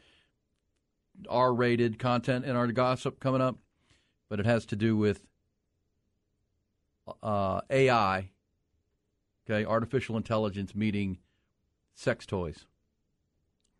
[1.27, 3.57] R-rated content in our gossip coming up,
[4.29, 5.25] but it has to do with
[7.23, 8.29] uh, AI.
[9.49, 11.17] Okay, artificial intelligence meeting
[11.95, 12.67] sex toys.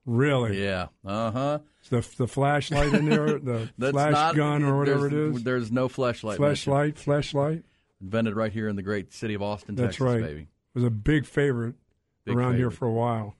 [0.05, 0.61] Really?
[0.63, 0.87] Yeah.
[1.05, 1.59] Uh huh.
[1.89, 5.43] The the flashlight in there, the flash gun or whatever it is.
[5.43, 6.39] there's- no flashlight.
[6.39, 7.63] Fleshlight, Fleshlight.
[8.01, 10.21] Invented right here in the great city of Austin, That's Texas, right.
[10.21, 10.47] baby.
[10.73, 11.75] Was a big favorite
[12.25, 13.35] Big around here for a while.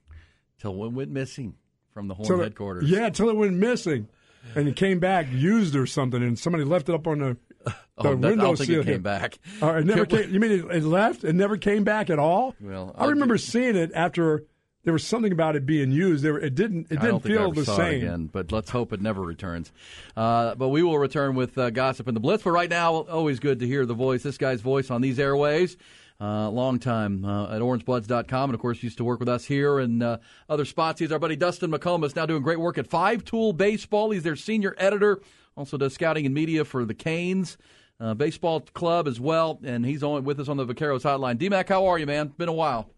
[0.60, 1.56] Till one went missing
[1.94, 2.90] from the Horn Till it- headquarters.
[2.90, 4.08] Yeah, till it went missing,
[4.56, 7.38] and it came back used or something, and somebody left it up on the.
[7.66, 9.38] the Oh, that- I window don't think it came back.
[9.62, 10.34] Uh, it never came.
[10.34, 11.24] You mean it, it left?
[11.26, 12.56] It never came back at all.
[12.62, 14.46] Well, I I'll remember get- seeing it after
[14.84, 16.24] there was something about it being used.
[16.24, 16.88] There, it didn't.
[16.90, 17.96] It didn't feel the same.
[18.04, 19.72] again, but let's hope it never returns.
[20.16, 22.44] Uh, but we will return with uh, gossip and the Blitz.
[22.44, 25.78] But right now, always good to hear the voice, this guy's voice on these airways.
[26.22, 29.80] Uh, long time uh, at orangebloods.com, and of course, used to work with us here
[29.80, 30.18] and uh,
[30.48, 31.00] other spots.
[31.00, 34.12] He's our buddy Dustin McComas, now doing great work at Five Tool Baseball.
[34.12, 35.22] He's their senior editor,
[35.58, 37.58] also does scouting and media for the Canes.
[38.00, 41.38] uh, baseball club as well, and he's on with us on the Vaqueros hotline.
[41.38, 42.28] D-Mac, how are you, man?
[42.38, 42.90] Been a while.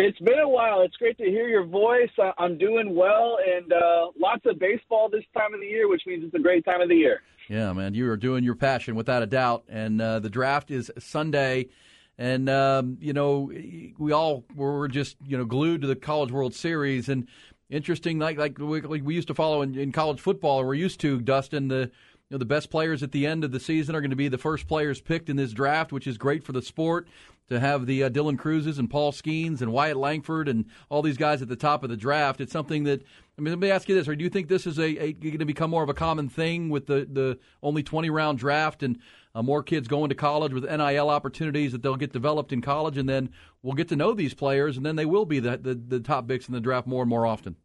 [0.00, 0.82] It's been a while.
[0.82, 2.10] It's great to hear your voice.
[2.38, 6.22] I'm doing well, and uh, lots of baseball this time of the year, which means
[6.24, 7.22] it's a great time of the year.
[7.48, 10.92] Yeah, man, you are doing your passion without a doubt, and uh, the draft is
[11.00, 11.70] Sunday.
[12.16, 13.50] And um, you know,
[13.98, 17.26] we all were just you know glued to the College World Series, and
[17.68, 21.00] interesting, like like we, like we used to follow in, in college football, we're used
[21.00, 21.66] to Dustin.
[21.66, 21.90] The
[22.30, 24.28] you know the best players at the end of the season are going to be
[24.28, 27.08] the first players picked in this draft, which is great for the sport.
[27.50, 31.16] To have the uh, Dylan Crewses and Paul Skenes and Wyatt Langford and all these
[31.16, 33.02] guys at the top of the draft, it's something that
[33.38, 33.52] I mean.
[33.52, 35.46] Let me ask you this: Or do you think this is a, a going to
[35.46, 38.98] become more of a common thing with the the only twenty round draft and
[39.34, 42.98] uh, more kids going to college with NIL opportunities that they'll get developed in college,
[42.98, 43.30] and then
[43.62, 46.28] we'll get to know these players, and then they will be the the, the top
[46.28, 47.56] picks in the draft more and more often.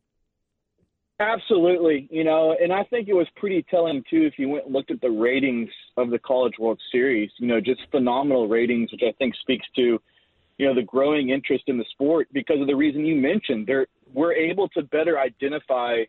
[1.19, 4.73] Absolutely, you know, and I think it was pretty telling too if you went and
[4.73, 7.30] looked at the ratings of the College World Series.
[7.38, 10.02] You know, just phenomenal ratings, which I think speaks to,
[10.58, 13.67] you know, the growing interest in the sport because of the reason you mentioned.
[13.67, 16.04] They're we're able to better identify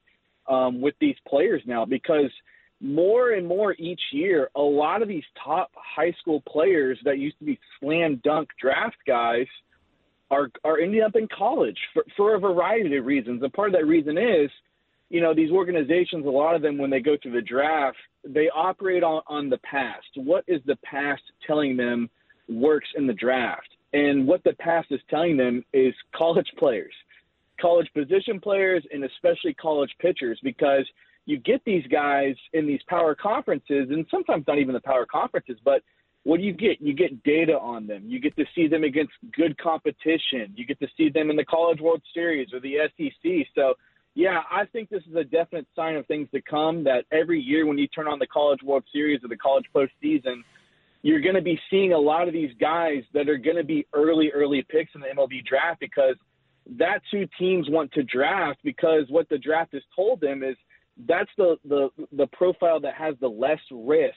[0.48, 2.30] um, with these players now because
[2.80, 7.38] more and more each year, a lot of these top high school players that used
[7.38, 9.46] to be slam dunk draft guys
[10.30, 13.42] are are ending up in college for, for a variety of reasons.
[13.42, 14.50] And part of that reason is
[15.10, 18.48] you know, these organizations, a lot of them, when they go through the draft, they
[18.54, 20.06] operate on, on the past.
[20.16, 22.08] What is the past telling them
[22.48, 23.68] works in the draft?
[23.92, 26.94] And what the past is telling them is college players,
[27.60, 30.84] college position players, and especially college pitchers, because
[31.26, 35.56] you get these guys in these power conferences, and sometimes not even the power conferences,
[35.64, 35.82] but
[36.24, 36.80] what do you get?
[36.80, 38.04] You get data on them.
[38.06, 40.52] You get to see them against good competition.
[40.56, 43.46] You get to see them in the College World Series or the SEC.
[43.54, 43.74] So,
[44.14, 46.84] yeah, I think this is a definite sign of things to come.
[46.84, 50.42] That every year when you turn on the College World Series or the College Postseason,
[51.02, 53.86] you're going to be seeing a lot of these guys that are going to be
[53.92, 56.14] early, early picks in the MLB draft because
[56.78, 58.60] that's who teams want to draft.
[58.62, 60.56] Because what the draft has told them is
[61.08, 64.14] that's the the the profile that has the less risk.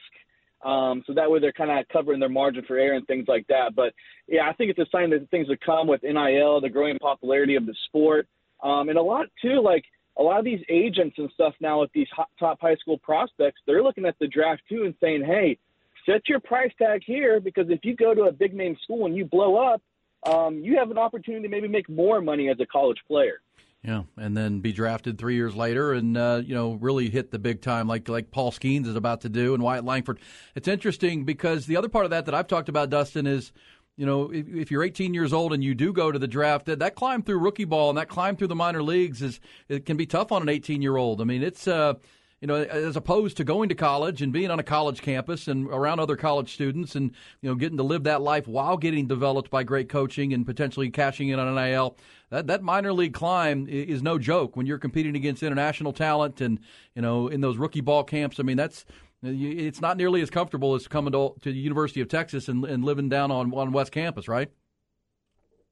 [0.63, 3.45] Um, so that way they're kind of covering their margin for error and things like
[3.47, 3.75] that.
[3.75, 3.93] But
[4.27, 7.55] yeah, I think it's a sign that things will come with NIL, the growing popularity
[7.55, 8.27] of the sport.
[8.61, 9.83] Um, and a lot too, like
[10.17, 13.61] a lot of these agents and stuff now with these hot, top high school prospects,
[13.67, 15.57] they're looking at the draft too and saying, "Hey,
[16.05, 19.15] set your price tag here because if you go to a big name school and
[19.15, 19.81] you blow up,
[20.25, 23.41] um, you have an opportunity to maybe make more money as a college player."
[23.83, 27.39] Yeah, and then be drafted three years later, and uh, you know really hit the
[27.39, 30.19] big time like like Paul Skenes is about to do, and Wyatt Langford.
[30.55, 33.51] It's interesting because the other part of that that I've talked about, Dustin, is
[33.97, 36.67] you know, if, if, you're 18 years old and you do go to the draft,
[36.67, 39.85] that, that climb through rookie ball and that climb through the minor leagues is it
[39.85, 41.19] can be tough on an 18 year old.
[41.19, 41.95] I mean, it's uh,
[42.39, 45.67] you know, as opposed to going to college and being on a college campus and
[45.67, 49.49] around other college students and you know getting to live that life while getting developed
[49.49, 51.97] by great coaching and potentially cashing in on NIL.
[52.29, 56.59] That that minor league climb is no joke when you're competing against international talent and
[56.93, 58.39] you know in those rookie ball camps.
[58.39, 58.85] I mean, that's
[59.23, 62.83] it's not nearly as comfortable as coming to, to the University of Texas and, and
[62.83, 64.51] living down on, on West Campus, right?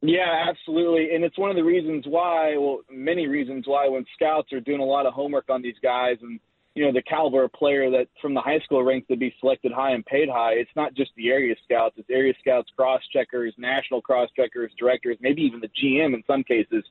[0.02, 1.16] Yeah, absolutely.
[1.16, 4.82] And it's one of the reasons why, well, many reasons why when scouts are doing
[4.82, 6.40] a lot of homework on these guys and,
[6.76, 9.72] you know, the caliber of player that from the high school ranks to be selected
[9.72, 13.54] high and paid high, it's not just the area scouts, it's area scouts, cross checkers,
[13.58, 16.84] national cross checkers, directors, maybe even the GM in some cases.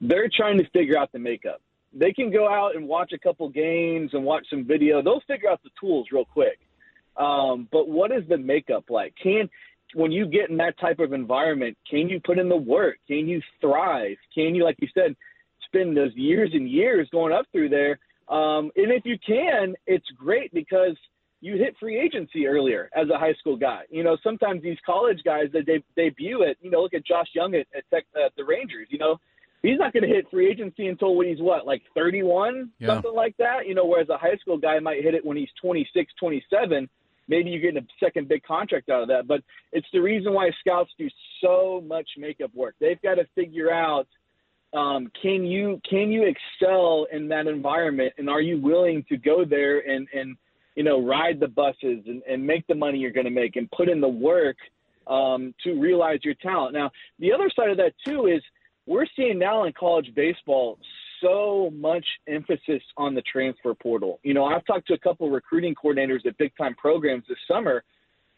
[0.00, 1.60] They're trying to figure out the makeup
[1.92, 5.02] they can go out and watch a couple games and watch some video.
[5.02, 6.58] They'll figure out the tools real quick.
[7.16, 9.14] Um, but what is the makeup like?
[9.22, 9.48] Can
[9.94, 12.98] when you get in that type of environment, can you put in the work?
[13.08, 14.16] Can you thrive?
[14.32, 15.16] Can you, like you said,
[15.66, 17.98] spend those years and years going up through there?
[18.28, 20.96] Um, and if you can, it's great because
[21.40, 23.82] you hit free agency earlier as a high school guy.
[23.90, 26.58] You know, sometimes these college guys that they debut it.
[26.60, 28.88] You know, look at Josh Jung at, at, Tech, at the Rangers.
[28.90, 29.16] You know,
[29.62, 32.88] he's not going to hit free agency until when he's what, like 31, yeah.
[32.88, 33.66] something like that.
[33.66, 36.88] You know, whereas a high school guy might hit it when he's 26, 27.
[37.28, 39.28] Maybe you're getting a second big contract out of that.
[39.28, 39.42] But
[39.72, 41.08] it's the reason why scouts do
[41.42, 42.74] so much makeup work.
[42.80, 44.06] They've got to figure out
[44.72, 49.44] um, can you can you excel in that environment, and are you willing to go
[49.44, 50.36] there and and
[50.76, 53.68] you know ride the buses and, and make the money you're going to make and
[53.72, 54.56] put in the work
[55.08, 56.72] um, to realize your talent.
[56.72, 58.40] Now, the other side of that too is
[58.90, 60.76] we're seeing now in college baseball
[61.22, 64.18] so much emphasis on the transfer portal.
[64.24, 67.38] You know, I've talked to a couple of recruiting coordinators at big time programs this
[67.46, 67.84] summer,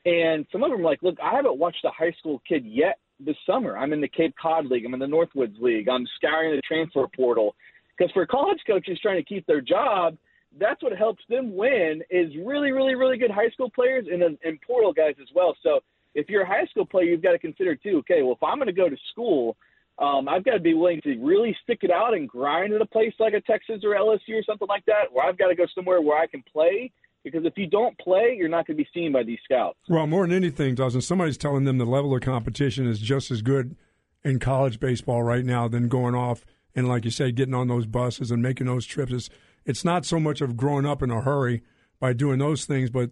[0.05, 2.99] and some of them are like, look, I haven't watched a high school kid yet
[3.19, 3.79] this summer.
[3.79, 7.07] I'm in the Cape Cod League, I'm in the Northwoods League, I'm scouring the transfer
[7.17, 7.55] portal.
[7.97, 10.19] Because for college coaches trying to keep their job,
[10.61, 14.61] that's what helps them win is really, really, really good high school players and, and
[14.67, 15.57] portal guys as well.
[15.62, 15.81] So
[16.15, 17.99] if you're a high school player, you've got to consider too.
[18.01, 19.57] Okay, well, if I'm going to go to school,
[20.03, 22.87] um, I've got to be willing to really stick it out and grind at a
[22.87, 25.65] place like a Texas or LSU or something like that, where I've got to go
[25.75, 26.91] somewhere where I can play.
[27.23, 29.79] Because if you don't play, you're not going to be seen by these scouts.
[29.88, 33.43] Well, more than anything, doesn't somebody's telling them the level of competition is just as
[33.43, 33.77] good
[34.25, 37.87] in college baseball right now than going off and, like you say, getting on those
[37.87, 39.12] buses and making those trips.
[39.12, 39.31] It's,
[39.65, 41.62] it's not so much of growing up in a hurry
[42.01, 43.11] by doing those things, but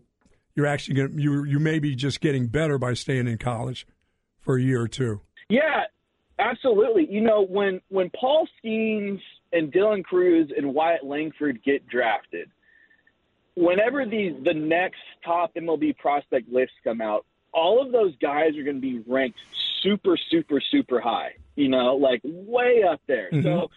[0.57, 3.87] you're actually going you you may be just getting better by staying in college
[4.41, 5.21] for a year or two.
[5.49, 5.85] Yeah,
[6.41, 7.07] absolutely.
[7.11, 9.21] You know, when when Paul Skenes
[9.53, 12.51] and Dylan Crews and Wyatt Langford get drafted,
[13.55, 18.63] whenever these the next top MLB prospect lists come out, all of those guys are
[18.63, 19.39] going to be ranked
[19.83, 21.35] super, super, super high.
[21.57, 23.29] You know, like way up there.
[23.31, 23.43] Mm-hmm.
[23.43, 23.71] So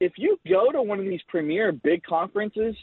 [0.00, 2.76] if you go to one of these premier big conferences,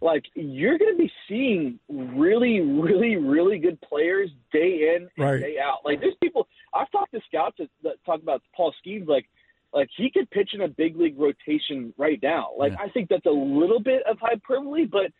[0.00, 5.40] like you're going to be seeing really, really, really good players day in and right.
[5.40, 5.78] day out.
[5.84, 9.26] Like there's people I've talked to scouts that, that talk about Paul Skenes, like
[9.72, 12.48] like he could pitch in a big league rotation right now.
[12.58, 12.82] Like yeah.
[12.82, 15.12] I think that's a little bit of hyperbole, but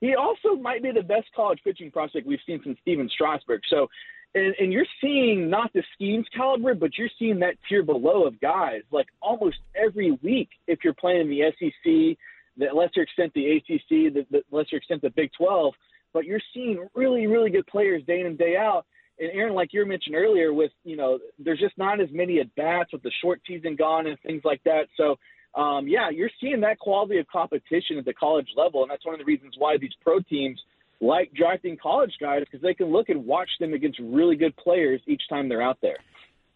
[0.00, 3.60] he also might be the best college pitching prospect we've seen since Stephen Strasburg.
[3.68, 3.88] So,
[4.34, 8.40] and, and you're seeing not the Skenes caliber, but you're seeing that tier below of
[8.40, 12.16] guys like almost every week if you're playing in the SEC,
[12.58, 15.74] the lesser extent the ACC, the, the lesser extent the Big 12.
[16.12, 18.86] But you're seeing really, really good players day in and day out.
[19.20, 22.54] And Erin, like you mentioned earlier, with you know, there's just not as many at
[22.54, 24.86] bats with the short season gone and things like that.
[24.96, 25.16] So
[25.54, 29.14] um, yeah, you're seeing that quality of competition at the college level, and that's one
[29.14, 30.60] of the reasons why these pro teams
[31.00, 35.00] like drafting college guys because they can look and watch them against really good players
[35.06, 35.98] each time they're out there.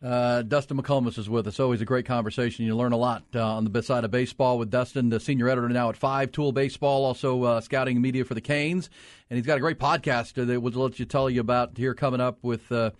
[0.03, 1.61] Uh, Dustin McComas is with us.
[1.61, 2.67] Always a great conversation.
[2.67, 5.69] You learn a lot uh, on the side of baseball with Dustin, the senior editor
[5.69, 8.91] now at Five Tool Baseball, also uh, scouting media for the Canes,
[9.31, 12.21] and he's got a great podcast that will let you tell you about here coming
[12.21, 12.91] up with uh,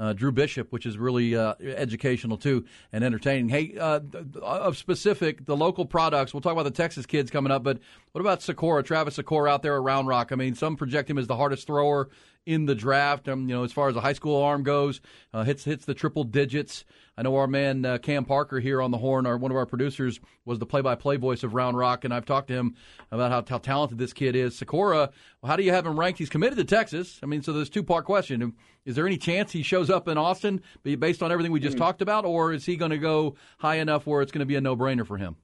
[0.00, 3.48] uh, Drew Bishop, which is really uh, educational too and entertaining.
[3.48, 7.78] Hey, of specific, the local products, we'll talk about the Texas kids coming up, but
[8.10, 10.32] what about Sykora, Travis Sykora out there at Round Rock?
[10.32, 12.08] I mean, some project him as the hardest thrower
[12.48, 13.28] in the draft.
[13.28, 15.02] Um, you know, as far as a high school arm goes,
[15.34, 16.84] uh, hits hits the triple digits.
[17.16, 19.66] I know our man uh, Cam Parker here on the horn, our one of our
[19.66, 22.74] producers, was the play-by-play voice of Round Rock, and I've talked to him
[23.10, 24.58] about how, how talented this kid is.
[24.58, 25.10] Sykora,
[25.44, 26.18] how do you have him ranked?
[26.18, 27.20] He's committed to Texas.
[27.22, 28.54] I mean, so there's two part question:
[28.86, 31.84] Is there any chance he shows up in Austin, based on everything we just mm-hmm.
[31.84, 34.56] talked about, or is he going to go high enough where it's going to be
[34.56, 35.36] a no-brainer for him?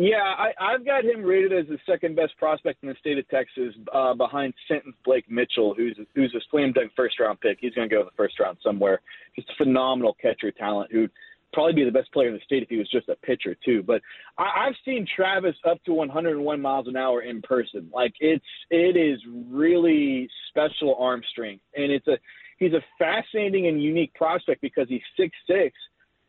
[0.00, 3.28] Yeah, I, I've got him rated as the second best prospect in the state of
[3.30, 7.58] Texas, uh, behind Sinton's Blake Mitchell, who's who's a slam dunk first round pick.
[7.60, 9.00] He's going to go in the first round somewhere.
[9.34, 11.10] Just a phenomenal catcher talent who'd
[11.52, 13.82] probably be the best player in the state if he was just a pitcher too.
[13.82, 14.00] But
[14.38, 17.90] I, I've seen Travis up to 101 miles an hour in person.
[17.92, 19.18] Like it's it is
[19.50, 22.18] really special arm strength, and it's a
[22.58, 25.74] he's a fascinating and unique prospect because he's six six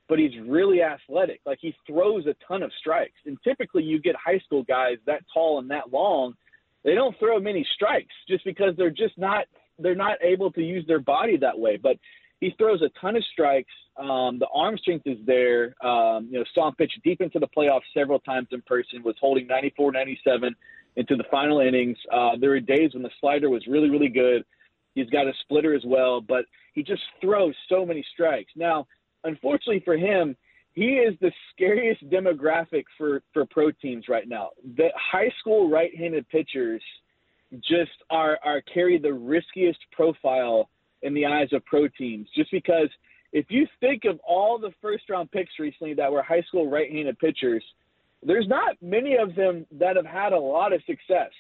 [0.10, 1.40] but he's really athletic.
[1.46, 3.14] Like he throws a ton of strikes.
[3.26, 6.34] And typically you get high school guys that tall and that long,
[6.84, 9.46] they don't throw many strikes just because they're just not
[9.78, 11.78] they're not able to use their body that way.
[11.78, 11.98] But
[12.42, 13.72] he throws a ton of strikes.
[13.98, 15.76] Um, the arm strength is there.
[15.86, 19.04] Um, you know, saw him pitch deep into the playoffs several times in person.
[19.04, 20.56] Was holding 94, 97
[20.96, 21.98] into the final innings.
[22.12, 24.44] Uh, there were days when the slider was really, really good.
[24.96, 28.52] He's got a splitter as well, but he just throws so many strikes.
[28.56, 28.88] Now,
[29.24, 30.36] unfortunately for him,
[30.74, 34.50] he is the scariest demographic for for pro teams right now.
[34.78, 36.82] The high school right-handed pitchers
[37.58, 40.70] just are are carry the riskiest profile
[41.02, 42.90] in the eyes of pro teams, just because
[43.32, 47.18] if you think of all the first round picks recently that were high school right-handed
[47.20, 47.64] pitchers,
[48.24, 51.32] there's not many of them that have had a lot of success.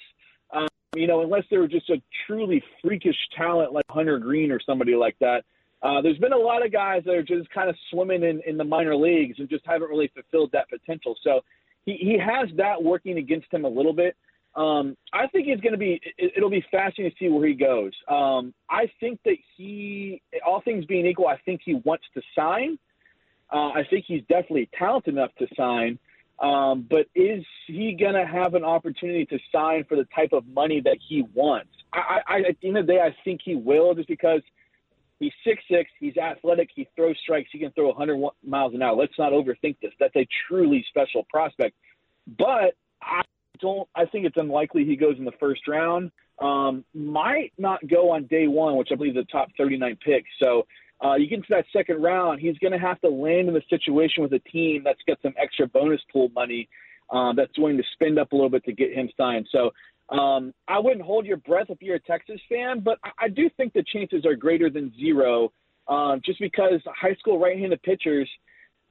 [0.51, 4.59] Um, you know, unless they were just a truly freakish talent like Hunter Greene or
[4.65, 5.43] somebody like that.
[5.81, 8.57] Uh, there's been a lot of guys that are just kind of swimming in, in
[8.57, 11.15] the minor leagues and just haven't really fulfilled that potential.
[11.23, 11.41] So
[11.85, 14.15] he, he has that working against him a little bit.
[14.55, 16.01] Um, I think he's going to be.
[16.17, 17.91] It, will be fascinating to see where he goes.
[18.09, 22.77] Um, I think that he, all things being equal, I think he wants to sign.
[23.53, 25.97] Uh, I think he's definitely talented enough to sign.
[26.39, 30.45] Um, but is he going to have an opportunity to sign for the type of
[30.47, 31.71] money that he wants?
[31.93, 34.41] I, I, at the end of the day, I think he will, just because–
[35.19, 35.89] He's six six.
[35.99, 36.69] He's athletic.
[36.73, 37.49] He throws strikes.
[37.51, 38.95] He can throw 100 miles an hour.
[38.95, 39.91] Let's not overthink this.
[39.99, 41.75] That's a truly special prospect.
[42.37, 43.21] But I
[43.59, 43.87] don't.
[43.95, 46.11] I think it's unlikely he goes in the first round.
[46.41, 50.23] Um, might not go on day one, which I believe is the top 39 pick.
[50.41, 50.65] So
[51.03, 53.61] uh, you get into that second round, he's going to have to land in the
[53.69, 56.69] situation with a team that's got some extra bonus pool money.
[57.11, 59.47] um, that's willing to spend up a little bit to get him signed.
[59.51, 59.71] So
[60.11, 63.49] um, I wouldn't hold your breath if you're a Texas fan, but I, I do
[63.57, 65.51] think the chances are greater than zero,
[65.87, 68.29] um, just because high school right-handed pitchers–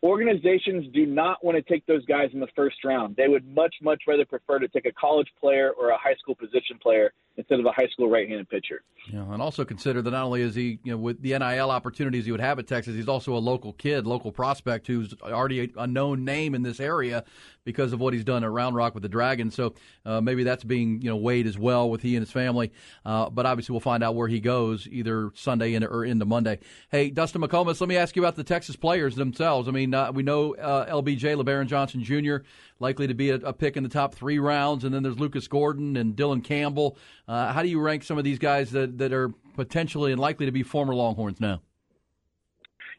[0.03, 3.17] organizations do not want to take those guys in the first round.
[3.17, 6.35] They would much, much rather prefer to take a college player or a high school
[6.35, 8.83] position player instead of a high school right-handed pitcher.
[9.13, 12.27] Yeah, and also consider that not only is he, you know, with the NIL opportunities
[12.27, 15.87] he would have at Texas, he's also a local kid, local prospect who's already a
[15.87, 17.25] known name in this area
[17.65, 19.55] because of what he's done at Round Rock with the Dragons.
[19.55, 19.75] So
[20.05, 22.73] uh, maybe that's being, you know, weighed as well with he and his family.
[23.05, 26.59] Uh, but obviously, we'll find out where he goes either Sunday in, or into Monday.
[26.91, 29.69] Hey, Dustin McComas, let me ask you about the Texas players themselves.
[29.69, 32.39] I mean, uh, we know uh, LBJ, LeBaron Johnson Jr
[32.81, 34.85] likely to be a, a, pick in the top three rounds.
[34.85, 36.97] And then there's Lucas Gordon and Dylan Campbell.
[37.27, 40.47] Uh, how do you rank some of these guys that, that are potentially and likely
[40.47, 41.61] to be former Longhorns now?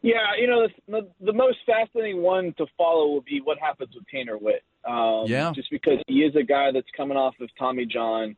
[0.01, 4.05] Yeah, you know, the, the most fascinating one to follow will be what happens with
[4.07, 4.63] Tanner Witt.
[4.85, 5.51] Um, yeah.
[5.53, 8.35] Just because he is a guy that's coming off of Tommy John.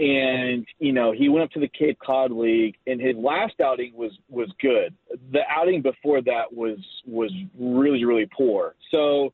[0.00, 3.92] And you know he went up to the Cape Cod League, and his last outing
[3.96, 4.94] was was good.
[5.32, 8.76] The outing before that was was really really poor.
[8.92, 9.32] So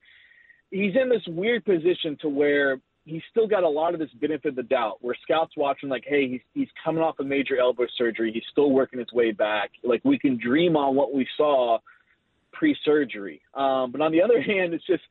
[0.75, 4.49] he's in this weird position to where he's still got a lot of this benefit
[4.49, 7.87] of the doubt where scouts watching like hey he's he's coming off a major elbow
[7.97, 8.33] surgery.
[8.33, 9.71] He's still working his way back.
[9.85, 11.79] Like we can dream on what we saw
[12.53, 13.41] pre-surgery.
[13.55, 15.03] Um but on the other hand it's just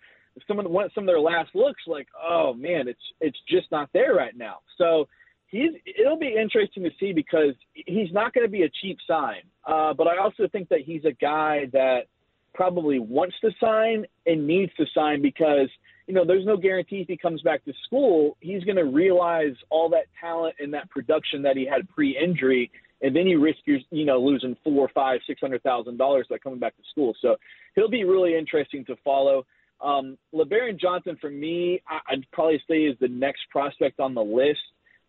[0.47, 3.89] some of the, some of their last looks like oh man it's it's just not
[3.93, 4.57] there right now.
[4.78, 5.07] So
[5.47, 9.43] he's it'll be interesting to see because he's not going to be a cheap sign.
[9.66, 12.07] Uh but i also think that he's a guy that
[12.54, 15.70] probably wants to sign and needs to sign because
[16.08, 19.56] you know there's no guarantee if he comes back to school he's going to realize
[19.70, 22.70] all that talent and that production that he had pre-injury
[23.01, 26.38] and then you risk your you know losing four five six hundred thousand dollars by
[26.38, 27.36] coming back to school so
[27.76, 29.45] he'll be really interesting to follow
[29.82, 34.60] um LeBaron Johnson for me I'd probably say is the next prospect on the list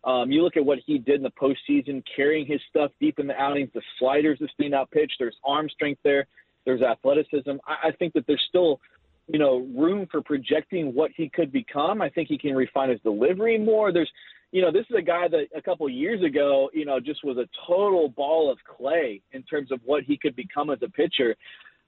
[0.05, 3.25] um, you look at what he did in the postseason, carrying his stuff deep in
[3.25, 5.11] the outings, the sliders, the stand-out pitch.
[5.17, 6.27] There's arm strength there.
[6.65, 7.51] There's athleticism.
[7.67, 8.79] I, I think that there's still,
[9.27, 12.01] you know, room for projecting what he could become.
[12.01, 13.91] I think he can refine his delivery more.
[13.91, 14.11] There's,
[14.51, 17.37] you know, this is a guy that a couple years ago, you know, just was
[17.37, 21.35] a total ball of clay in terms of what he could become as a pitcher.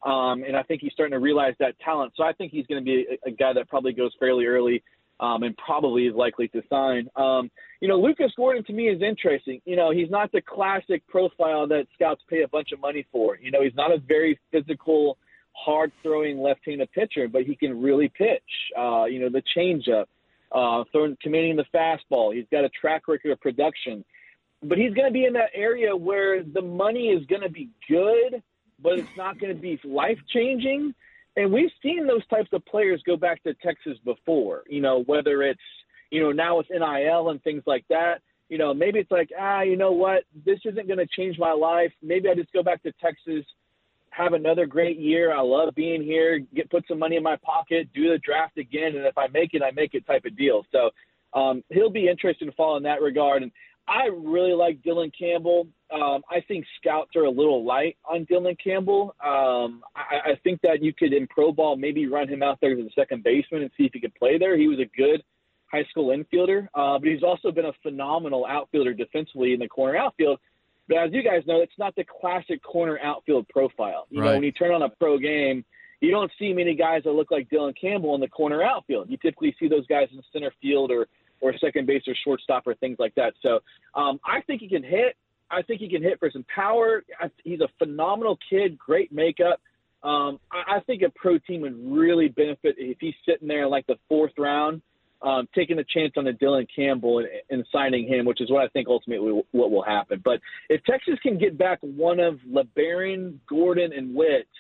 [0.05, 2.13] Um, and I think he's starting to realize that talent.
[2.15, 4.83] So I think he's going to be a, a guy that probably goes fairly early
[5.19, 7.09] um, and probably is likely to sign.
[7.15, 7.49] Um,
[7.81, 9.61] you know, Lucas Gordon to me is interesting.
[9.65, 13.37] You know, he's not the classic profile that scouts pay a bunch of money for.
[13.37, 15.17] You know, he's not a very physical,
[15.53, 18.41] hard throwing left handed pitcher, but he can really pitch.
[18.77, 20.05] Uh, you know, the changeup,
[20.51, 22.33] uh, throwing, commanding the fastball.
[22.33, 24.03] He's got a track record of production.
[24.63, 27.69] But he's going to be in that area where the money is going to be
[27.87, 28.41] good,
[28.81, 30.95] but it's not going to be life changing.
[31.37, 35.43] And we've seen those types of players go back to Texas before, you know, whether
[35.43, 35.61] it's,
[36.09, 38.21] you know, now with NIL and things like that.
[38.49, 41.51] You know, maybe it's like, ah, you know what, this isn't going to change my
[41.51, 41.91] life.
[42.01, 43.45] Maybe I just go back to Texas,
[44.09, 45.31] have another great year.
[45.31, 48.95] I love being here, get put some money in my pocket, do the draft again,
[48.95, 50.63] and if I make it, I make it type of deal.
[50.71, 50.89] So
[51.39, 53.43] um, he'll be interested to follow in that regard.
[53.43, 53.51] And
[53.87, 55.67] I really like Dylan Campbell.
[55.93, 59.15] Um, I think scouts are a little light on Dylan Campbell.
[59.23, 62.73] Um, I, I think that you could in pro ball maybe run him out there
[62.73, 64.57] as a second baseman and see if he could play there.
[64.57, 65.23] He was a good
[65.71, 69.97] high school infielder, uh, but he's also been a phenomenal outfielder defensively in the corner
[69.97, 70.39] outfield.
[70.87, 74.07] But as you guys know, it's not the classic corner outfield profile.
[74.09, 74.27] You right.
[74.27, 75.65] know, when you turn on a pro game,
[75.99, 79.09] you don't see many guys that look like Dylan Campbell in the corner outfield.
[79.09, 81.07] You typically see those guys in center field or
[81.41, 83.33] or second base or shortstop or things like that.
[83.41, 83.59] So
[83.95, 85.15] um, I think he can hit.
[85.49, 87.03] I think he can hit for some power.
[87.43, 89.61] He's a phenomenal kid, great makeup.
[90.03, 93.69] Um, I, I think a pro team would really benefit if he's sitting there in
[93.69, 94.81] like the fourth round,
[95.21, 98.63] um, taking a chance on the Dylan Campbell and, and signing him, which is what
[98.63, 100.21] I think ultimately what will happen.
[100.23, 104.47] But if Texas can get back one of LeBaron, Gordon, and Witt–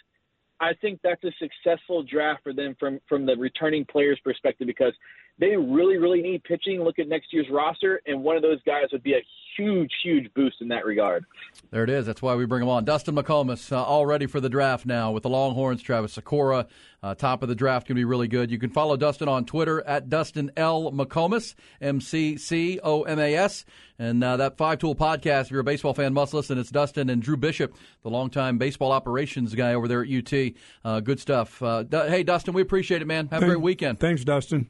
[0.59, 4.93] I think that's a successful draft for them from from the returning players perspective because
[5.39, 6.81] they really really need pitching.
[6.81, 9.25] Look at next year's roster, and one of those guys would be a
[9.57, 11.25] huge huge boost in that regard.
[11.71, 12.05] There it is.
[12.05, 12.85] That's why we bring him on.
[12.85, 15.81] Dustin McComas, uh, all ready for the draft now with the Longhorns.
[15.81, 16.67] Travis Sykora,
[17.03, 18.51] uh, top of the draft, going to be really good.
[18.51, 23.19] You can follow Dustin on Twitter at Dustin L McComas, M C C O M
[23.19, 23.65] A S.
[23.99, 26.57] And uh, that Five Tool podcast, if you're a baseball fan, must listen.
[26.57, 30.53] It's Dustin and Drew Bishop, the longtime baseball operations guy over there at UT.
[30.85, 31.61] Uh, good stuff.
[31.61, 33.27] Uh, hey, Dustin, we appreciate it, man.
[33.29, 33.99] Have a great weekend.
[33.99, 34.69] Thanks, Dustin.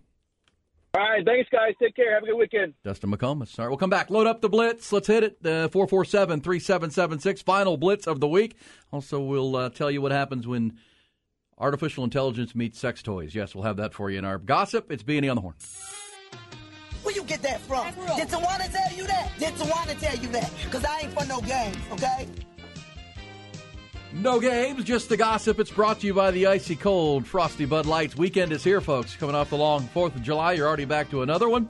[0.93, 1.73] All right, thanks, guys.
[1.81, 2.13] Take care.
[2.13, 2.73] Have a good weekend.
[2.83, 3.57] Dustin McComas.
[3.59, 4.09] All right, we'll come back.
[4.09, 4.91] Load up the blitz.
[4.91, 5.37] Let's hit it.
[5.45, 7.41] Uh, 447 3776.
[7.43, 8.55] Final blitz of the week.
[8.91, 10.77] Also, we'll uh, tell you what happens when
[11.59, 13.33] Artificial intelligence meets sex toys.
[13.33, 14.91] Yes, we'll have that for you in our gossip.
[14.91, 15.55] It's B&E on the horn.
[17.01, 17.87] Where you get that from?
[18.15, 19.31] Did Tawana tell you that?
[19.39, 20.51] Did Tawana tell you that?
[20.65, 22.27] Because I ain't for no games, okay?
[24.19, 25.59] No games, just the gossip.
[25.59, 28.15] It's brought to you by the icy cold Frosty Bud Lights.
[28.15, 29.15] Weekend is here, folks.
[29.15, 31.69] Coming off the long 4th of July, you're already back to another one.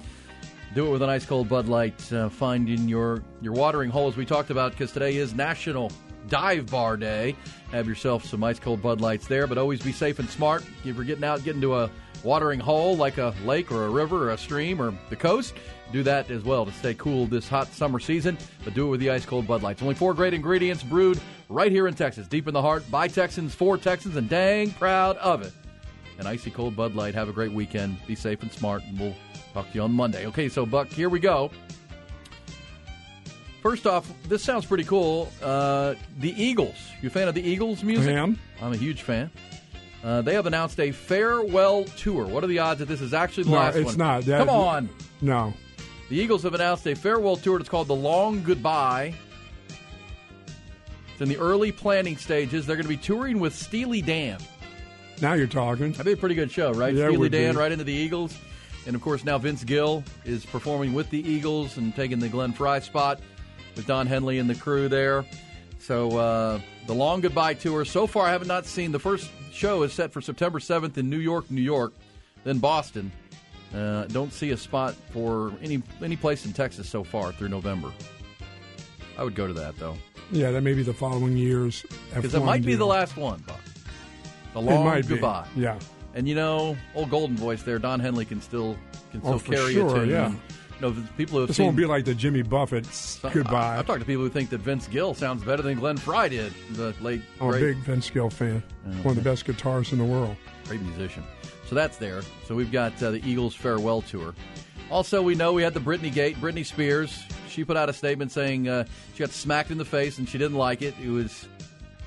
[0.73, 2.13] Do it with an ice cold Bud Light.
[2.13, 5.91] Uh, find in your, your watering hole, as we talked about, because today is National
[6.29, 7.35] Dive Bar Day.
[7.71, 10.63] Have yourself some ice cold Bud Lights there, but always be safe and smart.
[10.85, 11.91] If you're getting out, getting to a
[12.27, 15.53] watering hole like a lake or a river or a stream or the coast,
[15.93, 18.37] do that as well to stay cool this hot summer season.
[18.65, 19.81] But do it with the ice cold Bud Lights.
[19.81, 23.55] Only four great ingredients brewed right here in Texas, deep in the heart, by Texans,
[23.55, 25.53] for Texans, and dang proud of it.
[26.19, 27.15] An icy cold Bud Light.
[27.15, 27.97] Have a great weekend.
[28.05, 29.15] Be safe and smart, and we'll
[29.53, 30.27] talk to you on Monday.
[30.27, 31.49] Okay, so Buck, here we go.
[33.61, 35.31] First off, this sounds pretty cool.
[35.41, 36.75] Uh, the Eagles.
[37.01, 38.15] You a fan of the Eagles music?
[38.15, 38.37] I am.
[38.61, 39.31] I'm a huge fan.
[40.07, 42.25] Uh, they have announced a farewell tour.
[42.25, 43.97] What are the odds that this is actually the No, last it's one?
[43.97, 44.23] not.
[44.23, 44.89] That- Come on.
[45.19, 45.53] No.
[46.09, 47.59] The Eagles have announced a farewell tour.
[47.59, 49.13] It's called the Long Goodbye.
[51.11, 52.65] It's in the early planning stages.
[52.65, 54.37] They're going to be touring with Steely Dan.
[55.21, 55.91] Now you're talking.
[55.91, 56.93] That'd be a pretty good show, right?
[56.93, 57.59] Yeah, Steely Dan be.
[57.59, 58.37] right into the Eagles.
[58.85, 62.53] And of course, now Vince Gill is performing with the Eagles and taking the Glenn
[62.53, 63.19] Frey spot
[63.75, 65.25] with Don Henley and the crew there.
[65.79, 67.83] So uh, the long goodbye tour.
[67.83, 68.93] So far, I have not seen.
[68.93, 71.93] The first show is set for September 7th in New York, New York,
[72.43, 73.11] then Boston.
[73.75, 77.91] Uh, don't see a spot for any any place in Texas so far through November.
[79.17, 79.97] I would go to that though,
[80.31, 81.83] Yeah, that may be the following years.
[82.15, 82.79] because it might be deal.
[82.79, 83.43] the last one.
[83.47, 83.59] Buck.
[84.53, 85.15] The It long might be.
[85.15, 85.47] goodbye.
[85.55, 85.77] Yeah.
[86.13, 88.77] And you know, old golden voice there, Don Henley can still
[89.11, 90.09] can still Oh, carry sure, a tune.
[90.09, 90.31] yeah.
[90.79, 93.73] Know, the people who have This seen won't be like the Jimmy Buffett's goodbye.
[93.73, 96.29] I, have talked to people who think that Vince Gill sounds better than Glenn Frey
[96.29, 98.61] did, the late I'm a big Vince Gill fan.
[99.01, 100.35] One of the best guitarists in the world.
[100.65, 101.23] great musician.
[101.65, 102.21] So that's there.
[102.45, 104.35] So we've got uh, the Eagles farewell tour.
[104.89, 106.37] Also, we know we had the Britney Gate.
[106.37, 107.23] Britney Spears.
[107.49, 110.37] She put out a statement saying uh, she got smacked in the face and she
[110.37, 110.93] didn't like it.
[111.03, 111.47] It was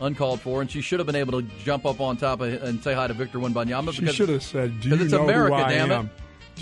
[0.01, 2.83] uncalled for, and she should have been able to jump up on top of, and
[2.83, 3.93] say hi to Victor Wembanyama.
[3.93, 6.11] She should have said, "Do you it's know America, who I damn it.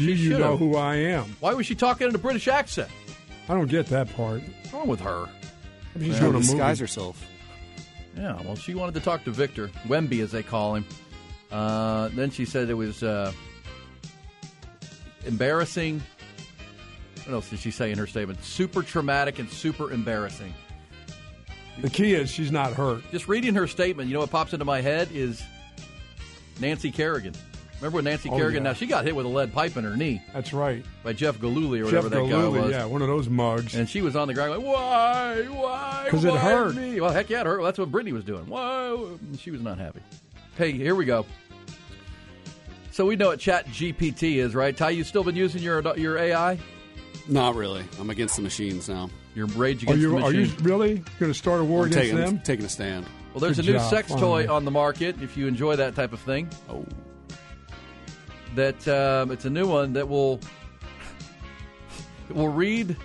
[0.01, 0.07] Am?
[0.07, 2.49] Do She you should know who I am?" Why was she talking in a British
[2.49, 2.91] accent?
[3.49, 4.43] I don't get that part.
[4.43, 5.29] What's wrong with her?
[5.99, 6.21] She's Yeah.
[6.21, 6.91] doing a disguise movie.
[6.91, 7.27] herself.
[8.17, 10.85] Yeah, well, she wanted to talk to Victor Wemby, as they call him.
[11.51, 13.33] Uh, then she said it was uh,
[15.25, 16.03] embarrassing.
[17.25, 18.43] What else did she say in her statement?
[18.45, 20.53] Super traumatic and super embarrassing.
[21.81, 23.03] The key is she's not hurt.
[23.13, 25.43] Just reading her statement, you know what pops into my head is
[26.61, 27.35] Nancy Kerrigan.
[27.81, 28.65] Remember when Nancy Oh, Kerrigan?
[28.65, 28.71] yeah.
[28.71, 30.85] Now she got hit with a lead pipe in her knee That's right.
[31.05, 32.71] by Jeff Gillooly or Jeff whatever that guy was.
[32.73, 33.75] yeah, one of those mugs.
[33.77, 36.03] And she was on the ground like, why, why?
[36.05, 36.75] Because it hurt.
[36.75, 37.01] Me?
[37.01, 37.59] Well, heck yeah, it hurt.
[37.59, 38.47] Well, that's what Britney was doing.
[38.49, 38.97] Why?
[39.39, 40.01] She was not happy.
[40.57, 41.25] Hey, here we go.
[42.91, 44.77] So we know what Chat GPT is, right?
[44.77, 46.59] Ty, you still been using your your AI?
[47.29, 47.85] Not really.
[48.01, 49.09] I'm against the machines now.
[49.37, 50.53] Your rage Are against you the machines.
[50.55, 52.41] are you really going to start a war I'm against taking, them?
[52.41, 53.07] taking a stand.
[53.35, 54.47] well, there's Good a new job, sex finally.
[54.47, 55.23] toy on the market.
[55.23, 56.85] If you enjoy that type of thing, Oh,
[58.55, 60.41] that um, it's a new one that will
[62.31, 62.97] will read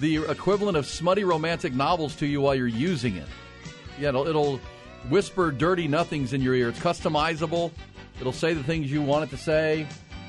[0.00, 3.26] the equivalent of smutty romantic novels to you while you're using it.
[3.98, 4.60] Yeah, it'll, it'll
[5.08, 6.68] whisper dirty nothings in your ear.
[6.68, 7.72] It's customizable.
[8.20, 9.86] It'll say the things you want it to say.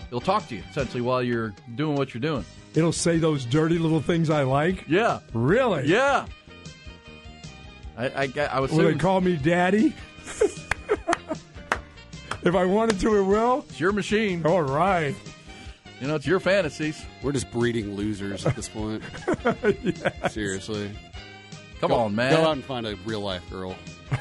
[0.08, 2.44] It'll talk to you essentially while you're doing what you're doing.
[2.74, 4.86] It'll say those dirty little things I like.
[4.88, 5.88] Yeah, Really?
[5.88, 6.26] yeah.
[7.98, 9.94] I I, I was Will they call me daddy?
[12.44, 13.66] if I wanted to, it will.
[13.70, 14.46] it's your machine.
[14.46, 15.16] All right.
[16.02, 17.02] You know, it's your fantasies.
[17.22, 19.04] we're just breeding losers at this point.
[20.32, 20.92] Seriously.
[21.82, 22.34] Come Go- on, man.
[22.36, 23.76] Go out and find a real life girl.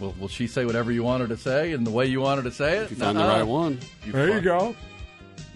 [0.00, 2.38] Will, will she say whatever you want her to say and the way you want
[2.42, 2.82] her to say it?
[2.84, 3.26] If you find Nuh-uh.
[3.26, 3.38] the uh-uh.
[3.40, 4.74] right one, There you go.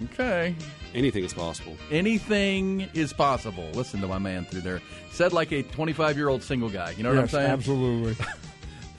[0.05, 0.55] Okay.
[0.95, 1.77] anything is possible.
[1.91, 3.69] Anything is possible.
[3.75, 4.81] Listen to my man through there.
[5.11, 6.91] Said like a 25 year old single guy.
[6.97, 7.51] You know what I'm saying?
[7.51, 8.17] absolutely.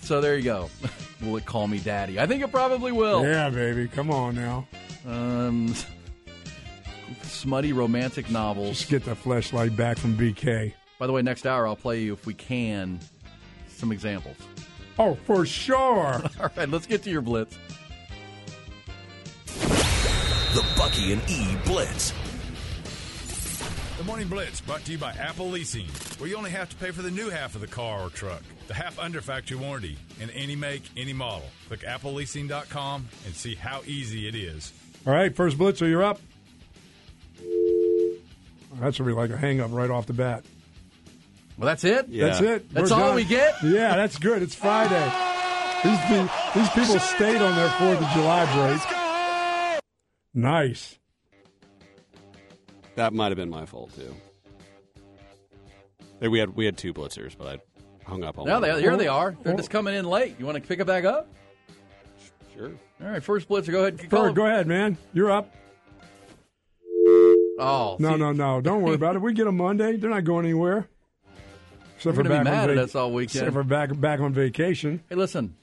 [0.10, 0.72] So there you go.
[1.22, 2.20] will it call me daddy?
[2.20, 3.24] I think it probably will.
[3.24, 3.88] Yeah, baby.
[3.88, 4.68] Come on now.
[5.08, 5.76] Um,
[7.22, 8.80] smutty romantic novels.
[8.80, 10.74] Just get the Fleshlight back from BK.
[10.98, 13.00] By the way, next hour I'll play you, if we can,
[13.68, 14.36] some examples.
[14.98, 16.24] Oh, for sure.
[16.40, 17.56] All right, let's get to your blitz.
[19.46, 22.14] The Bucky and E Blitz.
[24.00, 25.86] The Morning Blitz brought to you by Apple Leasing,
[26.20, 28.42] where you only have to pay for the new half of the car or truck,
[28.68, 31.44] the half under factory warranty, in any make, any model.
[31.68, 34.72] Click appleleasing.com and see how easy it is.
[35.06, 36.22] All right, first blitzer, you're up.
[38.80, 40.46] That's gonna be like a hang up right off the bat.
[41.58, 42.08] Well, that's it?
[42.08, 42.28] Yeah.
[42.28, 42.74] That's it.
[42.74, 43.16] That's We're all done.
[43.18, 43.62] we get?
[43.62, 44.42] Yeah, that's good.
[44.42, 45.12] It's Friday.
[45.84, 46.00] These,
[46.56, 49.82] these people stayed on their Fourth of July break.
[50.34, 50.98] Nice.
[52.96, 54.16] That might have been my fault too.
[56.20, 57.60] Hey, We had we had two blitzers, but I
[58.10, 58.62] hung up on Now one.
[58.70, 59.36] they, here they are.
[59.44, 60.36] They're just coming in late.
[60.40, 61.28] You want to pick it back up?
[62.54, 62.72] Sure.
[63.02, 63.72] All right, first blitzer.
[63.72, 64.10] Go ahead.
[64.10, 64.98] Call Ferg, go ahead, man.
[65.14, 65.54] You're up.
[67.62, 68.62] Oh, No, see, no, no.
[68.62, 69.22] Don't worry about it.
[69.22, 69.98] We get them Monday.
[69.98, 70.88] They're not going anywhere.
[71.96, 73.44] Except They're for gonna be back on mad at us all weekend.
[73.48, 75.04] Except for back back on vacation.
[75.10, 75.56] Hey, listen.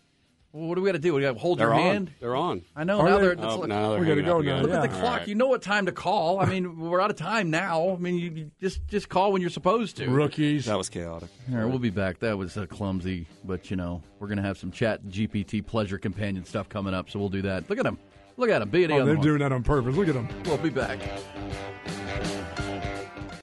[0.56, 1.12] What do we got to do?
[1.12, 1.80] We got to hold They're your on.
[1.82, 2.10] hand.
[2.18, 2.62] They're on.
[2.74, 3.00] I know.
[3.00, 3.26] Are now they?
[3.26, 3.36] they're.
[3.38, 4.56] Oh, it's- now they're We gotta hanging go up now, again.
[4.56, 4.62] yeah.
[4.62, 5.18] Look at the All clock.
[5.18, 5.28] right.
[5.28, 6.40] You know what time to call.
[6.40, 7.90] I mean, we're out of time now.
[7.90, 10.08] I mean, you, you just just call when you're supposed to.
[10.08, 10.64] Rookies.
[10.64, 11.28] That was chaotic.
[11.52, 12.20] All right, we'll be back.
[12.20, 16.44] That was uh, clumsy, but you know we're gonna have some chat GPT pleasure companion
[16.46, 17.68] stuff coming up, so we'll do that.
[17.68, 17.98] Look at him.
[18.38, 18.68] Look at him.
[18.70, 19.94] B and A Oh, on they're the doing that on purpose.
[19.94, 20.26] Look at them.
[20.26, 20.42] horn.
[20.44, 20.98] We'll be back.